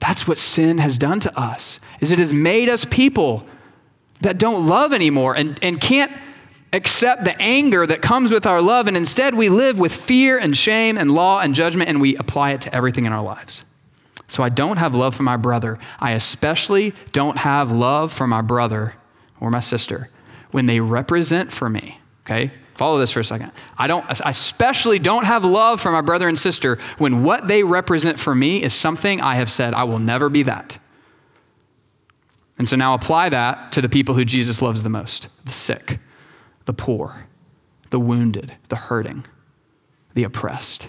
That's 0.00 0.26
what 0.26 0.38
sin 0.38 0.78
has 0.78 0.98
done 0.98 1.20
to 1.20 1.38
us. 1.38 1.78
Is 2.00 2.10
it 2.10 2.18
has 2.18 2.32
made 2.32 2.68
us 2.68 2.84
people 2.84 3.46
that 4.20 4.38
don't 4.38 4.66
love 4.66 4.92
anymore 4.92 5.36
and, 5.36 5.58
and 5.62 5.80
can't 5.80 6.12
accept 6.72 7.24
the 7.24 7.40
anger 7.40 7.86
that 7.86 8.00
comes 8.00 8.32
with 8.32 8.46
our 8.46 8.62
love 8.62 8.86
and 8.86 8.96
instead 8.96 9.34
we 9.34 9.48
live 9.48 9.78
with 9.78 9.92
fear 9.92 10.38
and 10.38 10.56
shame 10.56 10.96
and 10.96 11.10
law 11.10 11.40
and 11.40 11.54
judgment 11.54 11.88
and 11.88 12.00
we 12.00 12.16
apply 12.16 12.52
it 12.52 12.60
to 12.62 12.74
everything 12.74 13.06
in 13.06 13.12
our 13.12 13.22
lives. 13.22 13.64
So 14.28 14.44
I 14.44 14.48
don't 14.48 14.76
have 14.76 14.94
love 14.94 15.16
for 15.16 15.24
my 15.24 15.36
brother. 15.36 15.78
I 15.98 16.12
especially 16.12 16.94
don't 17.12 17.38
have 17.38 17.72
love 17.72 18.12
for 18.12 18.28
my 18.28 18.40
brother 18.40 18.94
or 19.40 19.50
my 19.50 19.60
sister 19.60 20.08
when 20.52 20.66
they 20.66 20.80
represent 20.80 21.50
for 21.50 21.68
me. 21.68 22.00
Okay? 22.24 22.52
Follow 22.80 22.98
this 22.98 23.12
for 23.12 23.20
a 23.20 23.24
second. 23.24 23.52
I 23.76 23.88
don't 23.88 24.06
I 24.08 24.30
especially 24.30 24.98
don't 24.98 25.26
have 25.26 25.44
love 25.44 25.82
for 25.82 25.92
my 25.92 26.00
brother 26.00 26.30
and 26.30 26.38
sister 26.38 26.78
when 26.96 27.24
what 27.24 27.46
they 27.46 27.62
represent 27.62 28.18
for 28.18 28.34
me 28.34 28.62
is 28.62 28.72
something 28.72 29.20
I 29.20 29.34
have 29.34 29.50
said 29.50 29.74
I 29.74 29.84
will 29.84 29.98
never 29.98 30.30
be 30.30 30.44
that. 30.44 30.78
And 32.56 32.66
so 32.66 32.76
now 32.76 32.94
apply 32.94 33.28
that 33.28 33.70
to 33.72 33.82
the 33.82 33.90
people 33.90 34.14
who 34.14 34.24
Jesus 34.24 34.62
loves 34.62 34.82
the 34.82 34.88
most, 34.88 35.28
the 35.44 35.52
sick, 35.52 35.98
the 36.64 36.72
poor, 36.72 37.26
the 37.90 38.00
wounded, 38.00 38.54
the 38.70 38.76
hurting, 38.76 39.26
the 40.14 40.24
oppressed. 40.24 40.88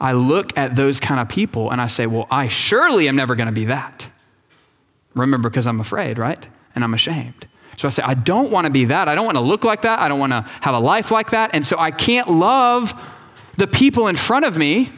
I 0.00 0.14
look 0.14 0.58
at 0.58 0.74
those 0.74 0.98
kind 0.98 1.20
of 1.20 1.28
people 1.28 1.70
and 1.70 1.80
I 1.80 1.86
say, 1.86 2.08
well, 2.08 2.26
I 2.28 2.48
surely 2.48 3.08
am 3.08 3.14
never 3.14 3.36
going 3.36 3.46
to 3.46 3.52
be 3.52 3.66
that. 3.66 4.10
Remember, 5.14 5.48
because 5.48 5.68
I'm 5.68 5.78
afraid, 5.78 6.18
right? 6.18 6.44
And 6.74 6.82
I'm 6.82 6.94
ashamed. 6.94 7.46
So 7.76 7.88
I 7.88 7.90
say, 7.90 8.02
I 8.02 8.14
don't 8.14 8.50
want 8.50 8.66
to 8.66 8.70
be 8.70 8.86
that. 8.86 9.08
I 9.08 9.14
don't 9.14 9.24
want 9.24 9.36
to 9.36 9.42
look 9.42 9.64
like 9.64 9.82
that. 9.82 10.00
I 10.00 10.08
don't 10.08 10.20
want 10.20 10.32
to 10.32 10.42
have 10.60 10.74
a 10.74 10.78
life 10.78 11.10
like 11.10 11.30
that. 11.30 11.54
And 11.54 11.66
so 11.66 11.78
I 11.78 11.90
can't 11.90 12.30
love 12.30 12.94
the 13.56 13.66
people 13.66 14.08
in 14.08 14.16
front 14.16 14.44
of 14.44 14.58
me 14.58 14.92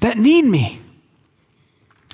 that 0.00 0.18
need 0.18 0.44
me. 0.44 0.80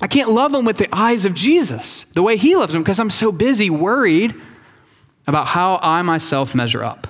I 0.00 0.06
can't 0.06 0.30
love 0.30 0.52
them 0.52 0.64
with 0.64 0.76
the 0.76 0.88
eyes 0.94 1.24
of 1.24 1.34
Jesus, 1.34 2.04
the 2.12 2.22
way 2.22 2.36
he 2.36 2.54
loves 2.54 2.72
them, 2.72 2.82
because 2.82 3.00
I'm 3.00 3.10
so 3.10 3.32
busy 3.32 3.70
worried 3.70 4.34
about 5.26 5.48
how 5.48 5.78
I 5.82 6.02
myself 6.02 6.54
measure 6.54 6.84
up. 6.84 7.08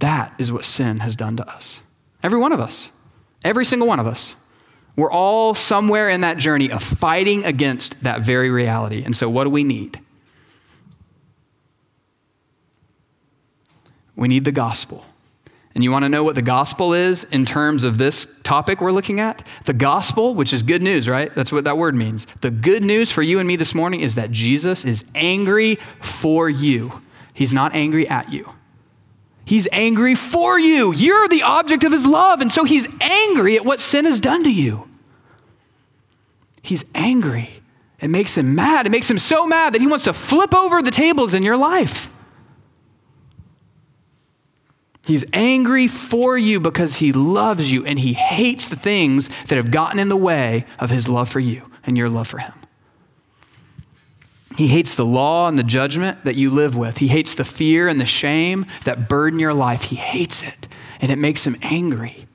That 0.00 0.34
is 0.38 0.50
what 0.50 0.64
sin 0.64 0.98
has 0.98 1.16
done 1.16 1.36
to 1.36 1.48
us. 1.48 1.80
Every 2.22 2.38
one 2.38 2.52
of 2.52 2.60
us. 2.60 2.90
Every 3.44 3.64
single 3.64 3.86
one 3.86 4.00
of 4.00 4.06
us. 4.06 4.34
We're 4.96 5.10
all 5.10 5.54
somewhere 5.54 6.08
in 6.08 6.20
that 6.20 6.38
journey 6.38 6.70
of 6.70 6.82
fighting 6.82 7.44
against 7.44 8.02
that 8.04 8.22
very 8.22 8.50
reality. 8.50 9.02
And 9.04 9.16
so, 9.16 9.28
what 9.28 9.44
do 9.44 9.50
we 9.50 9.64
need? 9.64 10.00
We 14.16 14.28
need 14.28 14.44
the 14.44 14.52
gospel. 14.52 15.04
And 15.74 15.82
you 15.82 15.90
want 15.90 16.04
to 16.04 16.08
know 16.08 16.22
what 16.22 16.36
the 16.36 16.42
gospel 16.42 16.94
is 16.94 17.24
in 17.24 17.44
terms 17.44 17.82
of 17.82 17.98
this 17.98 18.28
topic 18.44 18.80
we're 18.80 18.92
looking 18.92 19.18
at? 19.18 19.44
The 19.64 19.72
gospel, 19.72 20.34
which 20.34 20.52
is 20.52 20.62
good 20.62 20.82
news, 20.82 21.08
right? 21.08 21.34
That's 21.34 21.50
what 21.50 21.64
that 21.64 21.76
word 21.76 21.96
means. 21.96 22.28
The 22.42 22.52
good 22.52 22.84
news 22.84 23.10
for 23.10 23.22
you 23.22 23.40
and 23.40 23.48
me 23.48 23.56
this 23.56 23.74
morning 23.74 24.00
is 24.00 24.14
that 24.14 24.30
Jesus 24.30 24.84
is 24.84 25.04
angry 25.16 25.78
for 26.00 26.48
you. 26.48 27.02
He's 27.32 27.52
not 27.52 27.74
angry 27.74 28.08
at 28.08 28.32
you. 28.32 28.53
He's 29.44 29.68
angry 29.72 30.14
for 30.14 30.58
you. 30.58 30.92
You're 30.92 31.28
the 31.28 31.42
object 31.42 31.84
of 31.84 31.92
his 31.92 32.06
love. 32.06 32.40
And 32.40 32.50
so 32.50 32.64
he's 32.64 32.88
angry 33.00 33.56
at 33.56 33.64
what 33.64 33.80
sin 33.80 34.04
has 34.06 34.20
done 34.20 34.42
to 34.44 34.52
you. 34.52 34.88
He's 36.62 36.84
angry. 36.94 37.50
It 38.00 38.08
makes 38.08 38.36
him 38.36 38.54
mad. 38.54 38.86
It 38.86 38.90
makes 38.90 39.10
him 39.10 39.18
so 39.18 39.46
mad 39.46 39.74
that 39.74 39.80
he 39.80 39.86
wants 39.86 40.04
to 40.04 40.12
flip 40.12 40.54
over 40.54 40.82
the 40.82 40.90
tables 40.90 41.34
in 41.34 41.42
your 41.42 41.56
life. 41.56 42.08
He's 45.06 45.24
angry 45.34 45.86
for 45.86 46.38
you 46.38 46.60
because 46.60 46.96
he 46.96 47.12
loves 47.12 47.70
you 47.70 47.84
and 47.84 47.98
he 47.98 48.14
hates 48.14 48.68
the 48.68 48.76
things 48.76 49.28
that 49.48 49.56
have 49.56 49.70
gotten 49.70 49.98
in 49.98 50.08
the 50.08 50.16
way 50.16 50.64
of 50.78 50.88
his 50.88 51.08
love 51.08 51.28
for 51.28 51.40
you 51.40 51.70
and 51.84 51.98
your 51.98 52.08
love 52.08 52.28
for 52.28 52.38
him. 52.38 52.54
He 54.56 54.68
hates 54.68 54.94
the 54.94 55.04
law 55.04 55.48
and 55.48 55.58
the 55.58 55.64
judgment 55.64 56.24
that 56.24 56.36
you 56.36 56.50
live 56.50 56.76
with. 56.76 56.98
He 56.98 57.08
hates 57.08 57.34
the 57.34 57.44
fear 57.44 57.88
and 57.88 58.00
the 58.00 58.06
shame 58.06 58.66
that 58.84 59.08
burden 59.08 59.38
your 59.38 59.54
life. 59.54 59.84
He 59.84 59.96
hates 59.96 60.42
it, 60.42 60.68
and 61.00 61.10
it 61.10 61.18
makes 61.18 61.46
him 61.46 61.56
angry. 61.62 62.26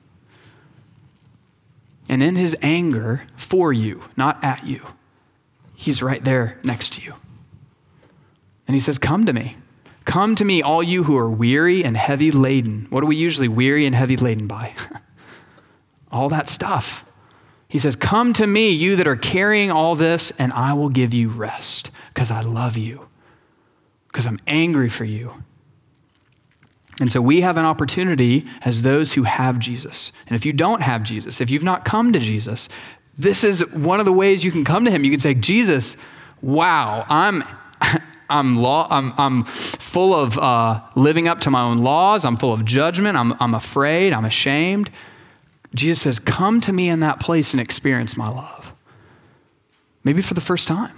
And 2.08 2.22
in 2.22 2.36
his 2.36 2.56
anger 2.60 3.22
for 3.36 3.72
you, 3.72 4.02
not 4.16 4.42
at 4.42 4.66
you, 4.66 4.84
he's 5.74 6.02
right 6.02 6.22
there 6.22 6.58
next 6.62 6.94
to 6.94 7.02
you. 7.02 7.14
And 8.66 8.74
he 8.74 8.80
says, 8.80 8.98
Come 8.98 9.24
to 9.26 9.32
me. 9.32 9.56
Come 10.04 10.34
to 10.36 10.44
me, 10.44 10.62
all 10.62 10.82
you 10.82 11.04
who 11.04 11.16
are 11.16 11.30
weary 11.30 11.84
and 11.84 11.96
heavy 11.96 12.30
laden. 12.30 12.86
What 12.90 13.04
are 13.04 13.06
we 13.06 13.16
usually 13.16 13.48
weary 13.48 13.86
and 13.86 13.94
heavy 13.94 14.16
laden 14.16 14.46
by? 14.46 14.74
all 16.12 16.28
that 16.30 16.48
stuff. 16.48 17.04
He 17.70 17.78
says, 17.78 17.94
Come 17.94 18.32
to 18.34 18.46
me, 18.46 18.70
you 18.70 18.96
that 18.96 19.06
are 19.06 19.16
carrying 19.16 19.70
all 19.70 19.94
this, 19.94 20.32
and 20.38 20.52
I 20.52 20.72
will 20.72 20.88
give 20.88 21.14
you 21.14 21.28
rest 21.28 21.92
because 22.08 22.30
I 22.30 22.40
love 22.40 22.76
you, 22.76 23.06
because 24.08 24.26
I'm 24.26 24.40
angry 24.48 24.88
for 24.88 25.04
you. 25.04 25.44
And 27.00 27.12
so 27.12 27.22
we 27.22 27.42
have 27.42 27.56
an 27.56 27.64
opportunity 27.64 28.44
as 28.62 28.82
those 28.82 29.12
who 29.14 29.22
have 29.22 29.60
Jesus. 29.60 30.10
And 30.26 30.34
if 30.34 30.44
you 30.44 30.52
don't 30.52 30.82
have 30.82 31.04
Jesus, 31.04 31.40
if 31.40 31.48
you've 31.48 31.62
not 31.62 31.84
come 31.84 32.12
to 32.12 32.18
Jesus, 32.18 32.68
this 33.16 33.44
is 33.44 33.64
one 33.72 34.00
of 34.00 34.04
the 34.04 34.12
ways 34.12 34.44
you 34.44 34.50
can 34.50 34.64
come 34.64 34.84
to 34.84 34.90
him. 34.90 35.04
You 35.04 35.12
can 35.12 35.20
say, 35.20 35.34
Jesus, 35.34 35.96
wow, 36.42 37.06
I'm. 37.08 37.44
I'm, 38.32 38.58
law, 38.58 38.86
I'm, 38.88 39.12
I'm 39.18 39.42
full 39.42 40.14
of 40.14 40.38
uh, 40.38 40.82
living 40.94 41.26
up 41.26 41.40
to 41.40 41.50
my 41.50 41.62
own 41.62 41.78
laws. 41.78 42.24
I'm 42.24 42.36
full 42.36 42.52
of 42.52 42.64
judgment. 42.64 43.16
I'm, 43.16 43.34
I'm 43.40 43.56
afraid. 43.56 44.12
I'm 44.12 44.24
ashamed. 44.24 44.88
Jesus 45.74 46.02
says, 46.02 46.18
Come 46.18 46.60
to 46.62 46.72
me 46.72 46.88
in 46.88 47.00
that 47.00 47.20
place 47.20 47.52
and 47.52 47.60
experience 47.60 48.16
my 48.16 48.28
love. 48.28 48.72
Maybe 50.02 50.22
for 50.22 50.34
the 50.34 50.40
first 50.40 50.66
time. 50.66 50.96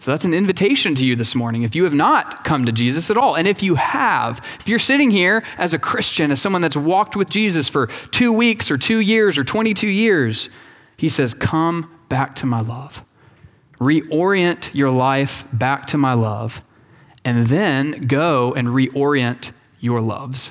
So 0.00 0.12
that's 0.12 0.24
an 0.24 0.34
invitation 0.34 0.94
to 0.94 1.04
you 1.04 1.16
this 1.16 1.34
morning 1.34 1.64
if 1.64 1.74
you 1.74 1.82
have 1.84 1.94
not 1.94 2.44
come 2.44 2.64
to 2.66 2.72
Jesus 2.72 3.10
at 3.10 3.18
all. 3.18 3.34
And 3.34 3.48
if 3.48 3.64
you 3.64 3.74
have, 3.74 4.40
if 4.60 4.68
you're 4.68 4.78
sitting 4.78 5.10
here 5.10 5.42
as 5.56 5.74
a 5.74 5.78
Christian, 5.78 6.30
as 6.30 6.40
someone 6.40 6.62
that's 6.62 6.76
walked 6.76 7.16
with 7.16 7.28
Jesus 7.28 7.68
for 7.68 7.88
two 8.12 8.32
weeks 8.32 8.70
or 8.70 8.78
two 8.78 9.00
years 9.00 9.36
or 9.36 9.44
22 9.44 9.88
years, 9.88 10.50
he 10.96 11.08
says, 11.08 11.34
Come 11.34 11.92
back 12.08 12.36
to 12.36 12.46
my 12.46 12.60
love. 12.60 13.04
Reorient 13.80 14.74
your 14.74 14.90
life 14.90 15.44
back 15.52 15.86
to 15.88 15.98
my 15.98 16.12
love, 16.12 16.62
and 17.24 17.46
then 17.46 18.06
go 18.06 18.54
and 18.54 18.68
reorient 18.68 19.52
your 19.80 20.00
loves. 20.00 20.50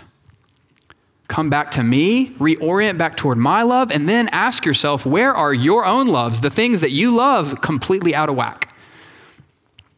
Come 1.27 1.49
back 1.49 1.71
to 1.71 1.83
me, 1.83 2.31
reorient 2.35 2.97
back 2.97 3.17
toward 3.17 3.37
my 3.37 3.63
love, 3.63 3.91
and 3.91 4.07
then 4.07 4.29
ask 4.29 4.65
yourself, 4.65 5.05
where 5.05 5.33
are 5.33 5.53
your 5.53 5.85
own 5.85 6.07
loves, 6.07 6.41
the 6.41 6.49
things 6.49 6.79
that 6.81 6.91
you 6.91 7.11
love, 7.11 7.61
completely 7.61 8.15
out 8.15 8.29
of 8.29 8.35
whack? 8.35 8.73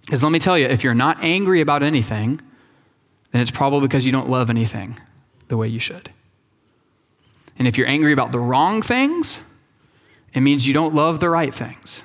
Because 0.05 0.23
let 0.23 0.31
me 0.31 0.39
tell 0.39 0.57
you, 0.57 0.65
if 0.65 0.83
you're 0.83 0.95
not 0.95 1.23
angry 1.23 1.61
about 1.61 1.83
anything, 1.83 2.41
then 3.31 3.41
it's 3.41 3.51
probably 3.51 3.87
because 3.87 4.07
you 4.07 4.11
don't 4.11 4.27
love 4.27 4.49
anything 4.49 4.99
the 5.49 5.57
way 5.57 5.67
you 5.67 5.79
should. 5.79 6.11
And 7.59 7.67
if 7.67 7.77
you're 7.77 7.87
angry 7.87 8.11
about 8.11 8.31
the 8.31 8.39
wrong 8.39 8.81
things, 8.81 9.39
it 10.33 10.39
means 10.39 10.65
you 10.65 10.73
don't 10.73 10.95
love 10.95 11.19
the 11.19 11.29
right 11.29 11.53
things 11.53 12.03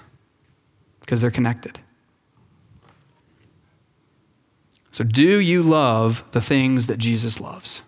because 1.00 1.22
they're 1.22 1.30
connected. 1.30 1.78
So, 4.92 5.02
do 5.02 5.38
you 5.40 5.62
love 5.62 6.24
the 6.32 6.40
things 6.40 6.86
that 6.88 6.98
Jesus 6.98 7.40
loves? 7.40 7.82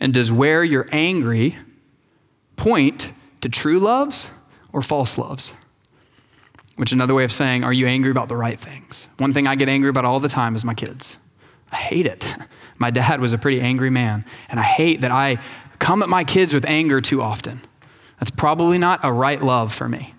And 0.00 0.14
does 0.14 0.32
where 0.32 0.64
you're 0.64 0.86
angry 0.90 1.56
point 2.56 3.12
to 3.42 3.48
true 3.48 3.78
loves 3.78 4.30
or 4.72 4.82
false 4.82 5.18
loves? 5.18 5.54
which 6.80 6.92
is 6.92 6.94
another 6.94 7.12
way 7.12 7.24
of 7.24 7.30
saying, 7.30 7.62
Are 7.62 7.74
you 7.74 7.86
angry 7.86 8.10
about 8.10 8.30
the 8.30 8.36
right 8.38 8.58
things? 8.58 9.06
One 9.18 9.34
thing 9.34 9.46
I 9.46 9.54
get 9.54 9.68
angry 9.68 9.90
about 9.90 10.06
all 10.06 10.18
the 10.18 10.30
time 10.30 10.56
is 10.56 10.64
my 10.64 10.72
kids. 10.72 11.18
I 11.70 11.76
hate 11.76 12.06
it. 12.06 12.26
My 12.78 12.90
dad 12.90 13.20
was 13.20 13.34
a 13.34 13.38
pretty 13.38 13.60
angry 13.60 13.90
man, 13.90 14.24
and 14.48 14.58
I 14.58 14.62
hate 14.62 15.02
that 15.02 15.10
I 15.10 15.36
come 15.78 16.02
at 16.02 16.08
my 16.08 16.24
kids 16.24 16.54
with 16.54 16.64
anger 16.64 17.02
too 17.02 17.20
often. 17.20 17.60
That's 18.18 18.30
probably 18.30 18.78
not 18.78 19.00
a 19.02 19.12
right 19.12 19.42
love 19.42 19.74
for 19.74 19.86
me. 19.86 20.14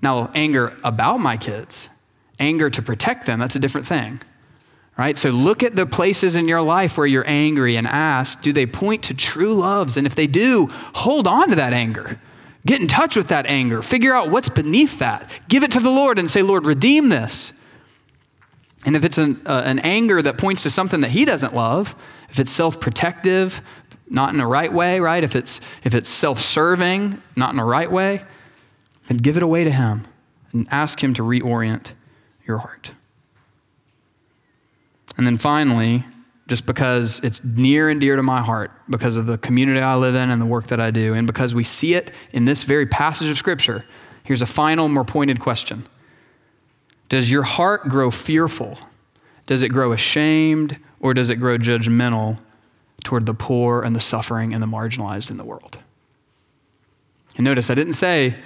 Now, 0.00 0.30
anger 0.34 0.74
about 0.82 1.18
my 1.20 1.36
kids, 1.36 1.90
anger 2.40 2.70
to 2.70 2.80
protect 2.80 3.26
them, 3.26 3.38
that's 3.40 3.56
a 3.56 3.58
different 3.58 3.86
thing. 3.86 4.22
Right? 4.98 5.16
So 5.16 5.30
look 5.30 5.62
at 5.62 5.74
the 5.74 5.86
places 5.86 6.36
in 6.36 6.48
your 6.48 6.60
life 6.60 6.98
where 6.98 7.06
you're 7.06 7.26
angry 7.26 7.76
and 7.76 7.86
ask, 7.86 8.42
do 8.42 8.52
they 8.52 8.66
point 8.66 9.04
to 9.04 9.14
true 9.14 9.54
loves? 9.54 9.96
And 9.96 10.06
if 10.06 10.14
they 10.14 10.26
do, 10.26 10.66
hold 10.92 11.26
on 11.26 11.48
to 11.48 11.56
that 11.56 11.72
anger. 11.72 12.20
Get 12.66 12.80
in 12.80 12.88
touch 12.88 13.16
with 13.16 13.28
that 13.28 13.46
anger. 13.46 13.82
Figure 13.82 14.14
out 14.14 14.30
what's 14.30 14.48
beneath 14.48 14.98
that. 14.98 15.30
Give 15.48 15.64
it 15.64 15.72
to 15.72 15.80
the 15.80 15.90
Lord 15.90 16.18
and 16.18 16.30
say, 16.30 16.42
Lord, 16.42 16.64
redeem 16.64 17.08
this. 17.08 17.52
And 18.84 18.94
if 18.94 19.04
it's 19.04 19.18
an, 19.18 19.42
uh, 19.46 19.62
an 19.64 19.78
anger 19.80 20.20
that 20.22 20.38
points 20.38 20.62
to 20.64 20.70
something 20.70 21.00
that 21.00 21.10
He 21.10 21.24
doesn't 21.24 21.54
love, 21.54 21.96
if 22.28 22.38
it's 22.38 22.52
self 22.52 22.78
protective, 22.78 23.60
not 24.08 24.30
in 24.30 24.38
the 24.38 24.46
right 24.46 24.72
way, 24.72 25.00
right? 25.00 25.24
If 25.24 25.34
it's, 25.34 25.60
if 25.84 25.94
it's 25.94 26.10
self 26.10 26.40
serving, 26.40 27.20
not 27.34 27.50
in 27.50 27.56
the 27.56 27.64
right 27.64 27.90
way, 27.90 28.22
then 29.08 29.16
give 29.16 29.36
it 29.36 29.42
away 29.42 29.64
to 29.64 29.70
Him 29.70 30.06
and 30.52 30.68
ask 30.70 31.02
Him 31.02 31.14
to 31.14 31.22
reorient 31.22 31.92
your 32.46 32.58
heart. 32.58 32.92
And 35.16 35.26
then 35.26 35.38
finally, 35.38 36.04
just 36.48 36.66
because 36.66 37.20
it's 37.22 37.42
near 37.44 37.88
and 37.88 38.00
dear 38.00 38.16
to 38.16 38.22
my 38.22 38.42
heart, 38.42 38.72
because 38.88 39.16
of 39.16 39.26
the 39.26 39.38
community 39.38 39.80
I 39.80 39.94
live 39.94 40.14
in 40.14 40.30
and 40.30 40.40
the 40.40 40.46
work 40.46 40.66
that 40.68 40.80
I 40.80 40.90
do, 40.90 41.14
and 41.14 41.26
because 41.26 41.54
we 41.54 41.64
see 41.64 41.94
it 41.94 42.10
in 42.32 42.44
this 42.44 42.64
very 42.64 42.86
passage 42.86 43.28
of 43.28 43.38
Scripture. 43.38 43.84
Here's 44.24 44.42
a 44.42 44.46
final, 44.46 44.88
more 44.88 45.04
pointed 45.04 45.40
question 45.40 45.86
Does 47.08 47.30
your 47.30 47.42
heart 47.42 47.88
grow 47.88 48.10
fearful? 48.10 48.78
Does 49.46 49.62
it 49.62 49.68
grow 49.68 49.92
ashamed? 49.92 50.78
Or 51.00 51.14
does 51.14 51.30
it 51.30 51.36
grow 51.36 51.58
judgmental 51.58 52.38
toward 53.02 53.26
the 53.26 53.34
poor 53.34 53.82
and 53.82 53.94
the 53.96 54.00
suffering 54.00 54.54
and 54.54 54.62
the 54.62 54.68
marginalized 54.68 55.30
in 55.30 55.36
the 55.36 55.44
world? 55.44 55.78
And 57.36 57.44
notice, 57.44 57.70
I 57.70 57.74
didn't 57.74 57.94
say, 57.94 58.36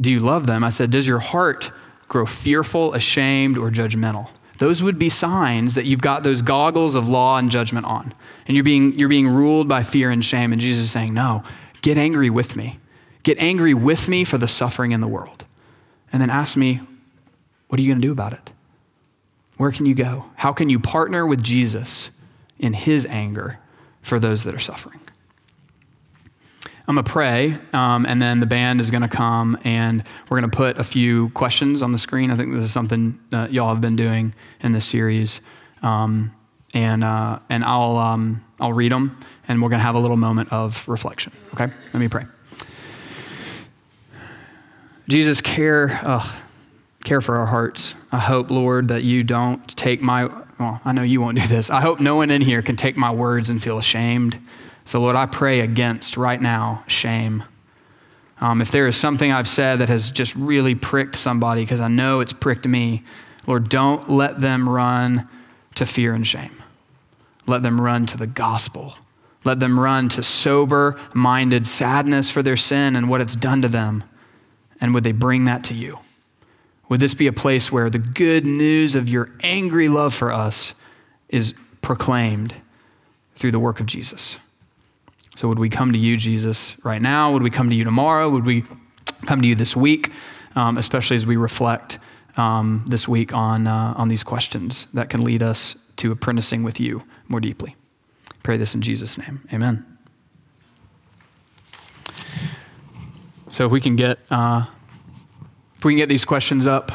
Do 0.00 0.10
you 0.10 0.20
love 0.20 0.46
them? 0.46 0.64
I 0.64 0.70
said, 0.70 0.90
Does 0.90 1.06
your 1.06 1.18
heart 1.18 1.70
grow 2.08 2.24
fearful, 2.24 2.94
ashamed, 2.94 3.58
or 3.58 3.70
judgmental? 3.70 4.28
Those 4.58 4.82
would 4.82 4.98
be 4.98 5.08
signs 5.08 5.74
that 5.74 5.84
you've 5.84 6.00
got 6.00 6.22
those 6.22 6.42
goggles 6.42 6.94
of 6.94 7.08
law 7.08 7.38
and 7.38 7.50
judgment 7.50 7.86
on. 7.86 8.12
And 8.46 8.56
you're 8.56 8.64
being, 8.64 8.92
you're 8.98 9.08
being 9.08 9.28
ruled 9.28 9.68
by 9.68 9.82
fear 9.82 10.10
and 10.10 10.24
shame. 10.24 10.52
And 10.52 10.60
Jesus 10.60 10.84
is 10.84 10.90
saying, 10.90 11.14
No, 11.14 11.42
get 11.82 11.96
angry 11.96 12.30
with 12.30 12.56
me. 12.56 12.78
Get 13.22 13.38
angry 13.38 13.74
with 13.74 14.08
me 14.08 14.24
for 14.24 14.38
the 14.38 14.48
suffering 14.48 14.92
in 14.92 15.00
the 15.00 15.08
world. 15.08 15.44
And 16.12 16.20
then 16.20 16.30
ask 16.30 16.56
me, 16.56 16.80
What 17.68 17.78
are 17.78 17.82
you 17.82 17.88
going 17.88 18.00
to 18.00 18.06
do 18.06 18.12
about 18.12 18.32
it? 18.32 18.50
Where 19.58 19.72
can 19.72 19.86
you 19.86 19.94
go? 19.94 20.26
How 20.36 20.52
can 20.52 20.68
you 20.68 20.78
partner 20.78 21.26
with 21.26 21.42
Jesus 21.42 22.10
in 22.58 22.72
his 22.72 23.06
anger 23.06 23.58
for 24.02 24.18
those 24.18 24.44
that 24.44 24.54
are 24.54 24.60
suffering? 24.60 25.00
I'm 26.88 26.94
going 26.94 27.04
to 27.04 27.12
pray, 27.12 27.54
um, 27.74 28.06
and 28.06 28.20
then 28.20 28.40
the 28.40 28.46
band 28.46 28.80
is 28.80 28.90
going 28.90 29.02
to 29.02 29.08
come, 29.08 29.58
and 29.62 30.02
we're 30.30 30.40
going 30.40 30.50
to 30.50 30.56
put 30.56 30.78
a 30.78 30.84
few 30.84 31.28
questions 31.30 31.82
on 31.82 31.92
the 31.92 31.98
screen. 31.98 32.30
I 32.30 32.36
think 32.36 32.50
this 32.50 32.64
is 32.64 32.72
something 32.72 33.20
that 33.28 33.52
y'all 33.52 33.68
have 33.68 33.82
been 33.82 33.94
doing 33.94 34.34
in 34.62 34.72
this 34.72 34.86
series. 34.86 35.42
Um, 35.82 36.34
and, 36.72 37.04
uh, 37.04 37.40
and 37.50 37.62
I'll, 37.62 37.98
um, 37.98 38.42
I'll 38.58 38.72
read 38.72 38.90
them, 38.90 39.20
and 39.48 39.60
we're 39.60 39.68
going 39.68 39.80
to 39.80 39.84
have 39.84 39.96
a 39.96 39.98
little 39.98 40.16
moment 40.16 40.50
of 40.50 40.82
reflection. 40.88 41.30
Okay? 41.52 41.66
Let 41.92 42.00
me 42.00 42.08
pray. 42.08 42.24
Jesus, 45.10 45.42
care, 45.42 46.22
care 47.04 47.20
for 47.20 47.36
our 47.36 47.46
hearts. 47.46 47.94
I 48.12 48.18
hope, 48.18 48.50
Lord, 48.50 48.88
that 48.88 49.04
you 49.04 49.24
don't 49.24 49.76
take 49.76 50.00
my, 50.00 50.24
well, 50.58 50.80
I 50.86 50.92
know 50.92 51.02
you 51.02 51.20
won't 51.20 51.38
do 51.38 51.46
this. 51.46 51.68
I 51.68 51.82
hope 51.82 52.00
no 52.00 52.16
one 52.16 52.30
in 52.30 52.40
here 52.40 52.62
can 52.62 52.76
take 52.76 52.96
my 52.96 53.10
words 53.10 53.50
and 53.50 53.62
feel 53.62 53.76
ashamed. 53.76 54.38
So, 54.88 55.00
Lord, 55.00 55.16
I 55.16 55.26
pray 55.26 55.60
against 55.60 56.16
right 56.16 56.40
now 56.40 56.82
shame. 56.86 57.44
Um, 58.40 58.62
if 58.62 58.70
there 58.70 58.86
is 58.86 58.96
something 58.96 59.30
I've 59.30 59.46
said 59.46 59.80
that 59.80 59.90
has 59.90 60.10
just 60.10 60.34
really 60.34 60.74
pricked 60.74 61.14
somebody, 61.14 61.60
because 61.60 61.82
I 61.82 61.88
know 61.88 62.20
it's 62.20 62.32
pricked 62.32 62.66
me, 62.66 63.04
Lord, 63.46 63.68
don't 63.68 64.08
let 64.08 64.40
them 64.40 64.66
run 64.66 65.28
to 65.74 65.84
fear 65.84 66.14
and 66.14 66.26
shame. 66.26 66.56
Let 67.46 67.62
them 67.62 67.78
run 67.78 68.06
to 68.06 68.16
the 68.16 68.26
gospel. 68.26 68.94
Let 69.44 69.60
them 69.60 69.78
run 69.78 70.08
to 70.08 70.22
sober 70.22 70.98
minded 71.12 71.66
sadness 71.66 72.30
for 72.30 72.42
their 72.42 72.56
sin 72.56 72.96
and 72.96 73.10
what 73.10 73.20
it's 73.20 73.36
done 73.36 73.60
to 73.60 73.68
them 73.68 74.04
and 74.80 74.94
would 74.94 75.04
they 75.04 75.12
bring 75.12 75.44
that 75.44 75.64
to 75.64 75.74
you? 75.74 75.98
Would 76.88 77.00
this 77.00 77.12
be 77.12 77.26
a 77.26 77.32
place 77.34 77.70
where 77.70 77.90
the 77.90 77.98
good 77.98 78.46
news 78.46 78.94
of 78.94 79.10
your 79.10 79.32
angry 79.42 79.90
love 79.90 80.14
for 80.14 80.32
us 80.32 80.72
is 81.28 81.52
proclaimed 81.82 82.54
through 83.36 83.50
the 83.50 83.60
work 83.60 83.80
of 83.80 83.84
Jesus? 83.84 84.38
So, 85.38 85.46
would 85.46 85.60
we 85.60 85.68
come 85.68 85.92
to 85.92 85.98
you, 85.98 86.16
Jesus, 86.16 86.76
right 86.82 87.00
now? 87.00 87.32
Would 87.32 87.44
we 87.44 87.50
come 87.50 87.70
to 87.70 87.76
you 87.76 87.84
tomorrow? 87.84 88.28
Would 88.28 88.44
we 88.44 88.64
come 89.26 89.40
to 89.40 89.46
you 89.46 89.54
this 89.54 89.76
week, 89.76 90.10
um, 90.56 90.76
especially 90.76 91.14
as 91.14 91.26
we 91.26 91.36
reflect 91.36 92.00
um, 92.36 92.84
this 92.88 93.06
week 93.06 93.32
on, 93.32 93.68
uh, 93.68 93.94
on 93.96 94.08
these 94.08 94.24
questions 94.24 94.88
that 94.94 95.10
can 95.10 95.22
lead 95.22 95.40
us 95.40 95.76
to 95.98 96.10
apprenticing 96.10 96.64
with 96.64 96.80
you 96.80 97.04
more 97.28 97.38
deeply? 97.38 97.76
Pray 98.42 98.56
this 98.56 98.74
in 98.74 98.82
Jesus' 98.82 99.16
name. 99.16 99.46
Amen. 99.52 99.86
So 103.50 103.64
if 103.64 103.70
we 103.70 103.80
can 103.80 103.94
get 103.94 104.18
uh, 104.32 104.66
if 105.76 105.84
we 105.84 105.92
can 105.92 105.98
get 105.98 106.08
these 106.08 106.24
questions 106.24 106.66
up, 106.66 106.90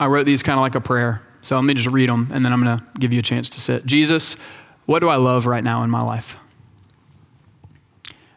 I 0.00 0.06
wrote 0.06 0.24
these 0.24 0.42
kind 0.42 0.58
of 0.58 0.62
like 0.62 0.74
a 0.74 0.80
prayer. 0.80 1.20
So 1.42 1.56
let 1.56 1.64
me 1.66 1.74
just 1.74 1.88
read 1.88 2.08
them, 2.08 2.30
and 2.32 2.42
then 2.42 2.52
I'm 2.54 2.64
going 2.64 2.78
to 2.78 2.84
give 2.98 3.12
you 3.12 3.18
a 3.18 3.22
chance 3.22 3.50
to 3.50 3.60
sit. 3.60 3.84
Jesus, 3.84 4.36
what 4.90 4.98
do 4.98 5.08
I 5.08 5.14
love 5.14 5.46
right 5.46 5.62
now 5.62 5.84
in 5.84 5.90
my 5.90 6.02
life? 6.02 6.36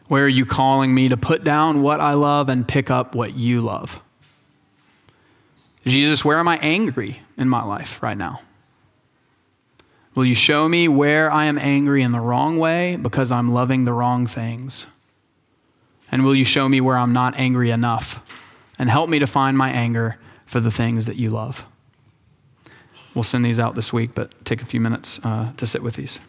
Where 0.06 0.24
are 0.24 0.28
you 0.28 0.46
calling 0.46 0.94
me 0.94 1.08
to 1.08 1.16
put 1.16 1.42
down 1.42 1.82
what 1.82 1.98
I 1.98 2.14
love 2.14 2.48
and 2.48 2.66
pick 2.66 2.92
up 2.92 3.12
what 3.16 3.34
you 3.34 3.60
love? 3.60 4.00
Jesus, 5.84 6.24
where 6.24 6.38
am 6.38 6.46
I 6.46 6.58
angry 6.58 7.22
in 7.36 7.48
my 7.48 7.64
life 7.64 8.00
right 8.04 8.16
now? 8.16 8.40
Will 10.14 10.24
you 10.24 10.36
show 10.36 10.68
me 10.68 10.86
where 10.86 11.28
I 11.28 11.46
am 11.46 11.58
angry 11.58 12.04
in 12.04 12.12
the 12.12 12.20
wrong 12.20 12.56
way 12.60 12.94
because 12.94 13.32
I'm 13.32 13.52
loving 13.52 13.84
the 13.84 13.92
wrong 13.92 14.24
things? 14.24 14.86
And 16.12 16.24
will 16.24 16.36
you 16.36 16.44
show 16.44 16.68
me 16.68 16.80
where 16.80 16.96
I'm 16.96 17.12
not 17.12 17.36
angry 17.36 17.72
enough? 17.72 18.20
And 18.78 18.88
help 18.88 19.10
me 19.10 19.18
to 19.18 19.26
find 19.26 19.58
my 19.58 19.70
anger 19.70 20.20
for 20.46 20.60
the 20.60 20.70
things 20.70 21.06
that 21.06 21.16
you 21.16 21.30
love. 21.30 21.66
We'll 23.12 23.24
send 23.24 23.44
these 23.44 23.58
out 23.58 23.74
this 23.74 23.92
week, 23.92 24.14
but 24.14 24.32
take 24.44 24.62
a 24.62 24.64
few 24.64 24.80
minutes 24.80 25.18
uh, 25.24 25.52
to 25.56 25.66
sit 25.66 25.82
with 25.82 25.96
these. 25.96 26.20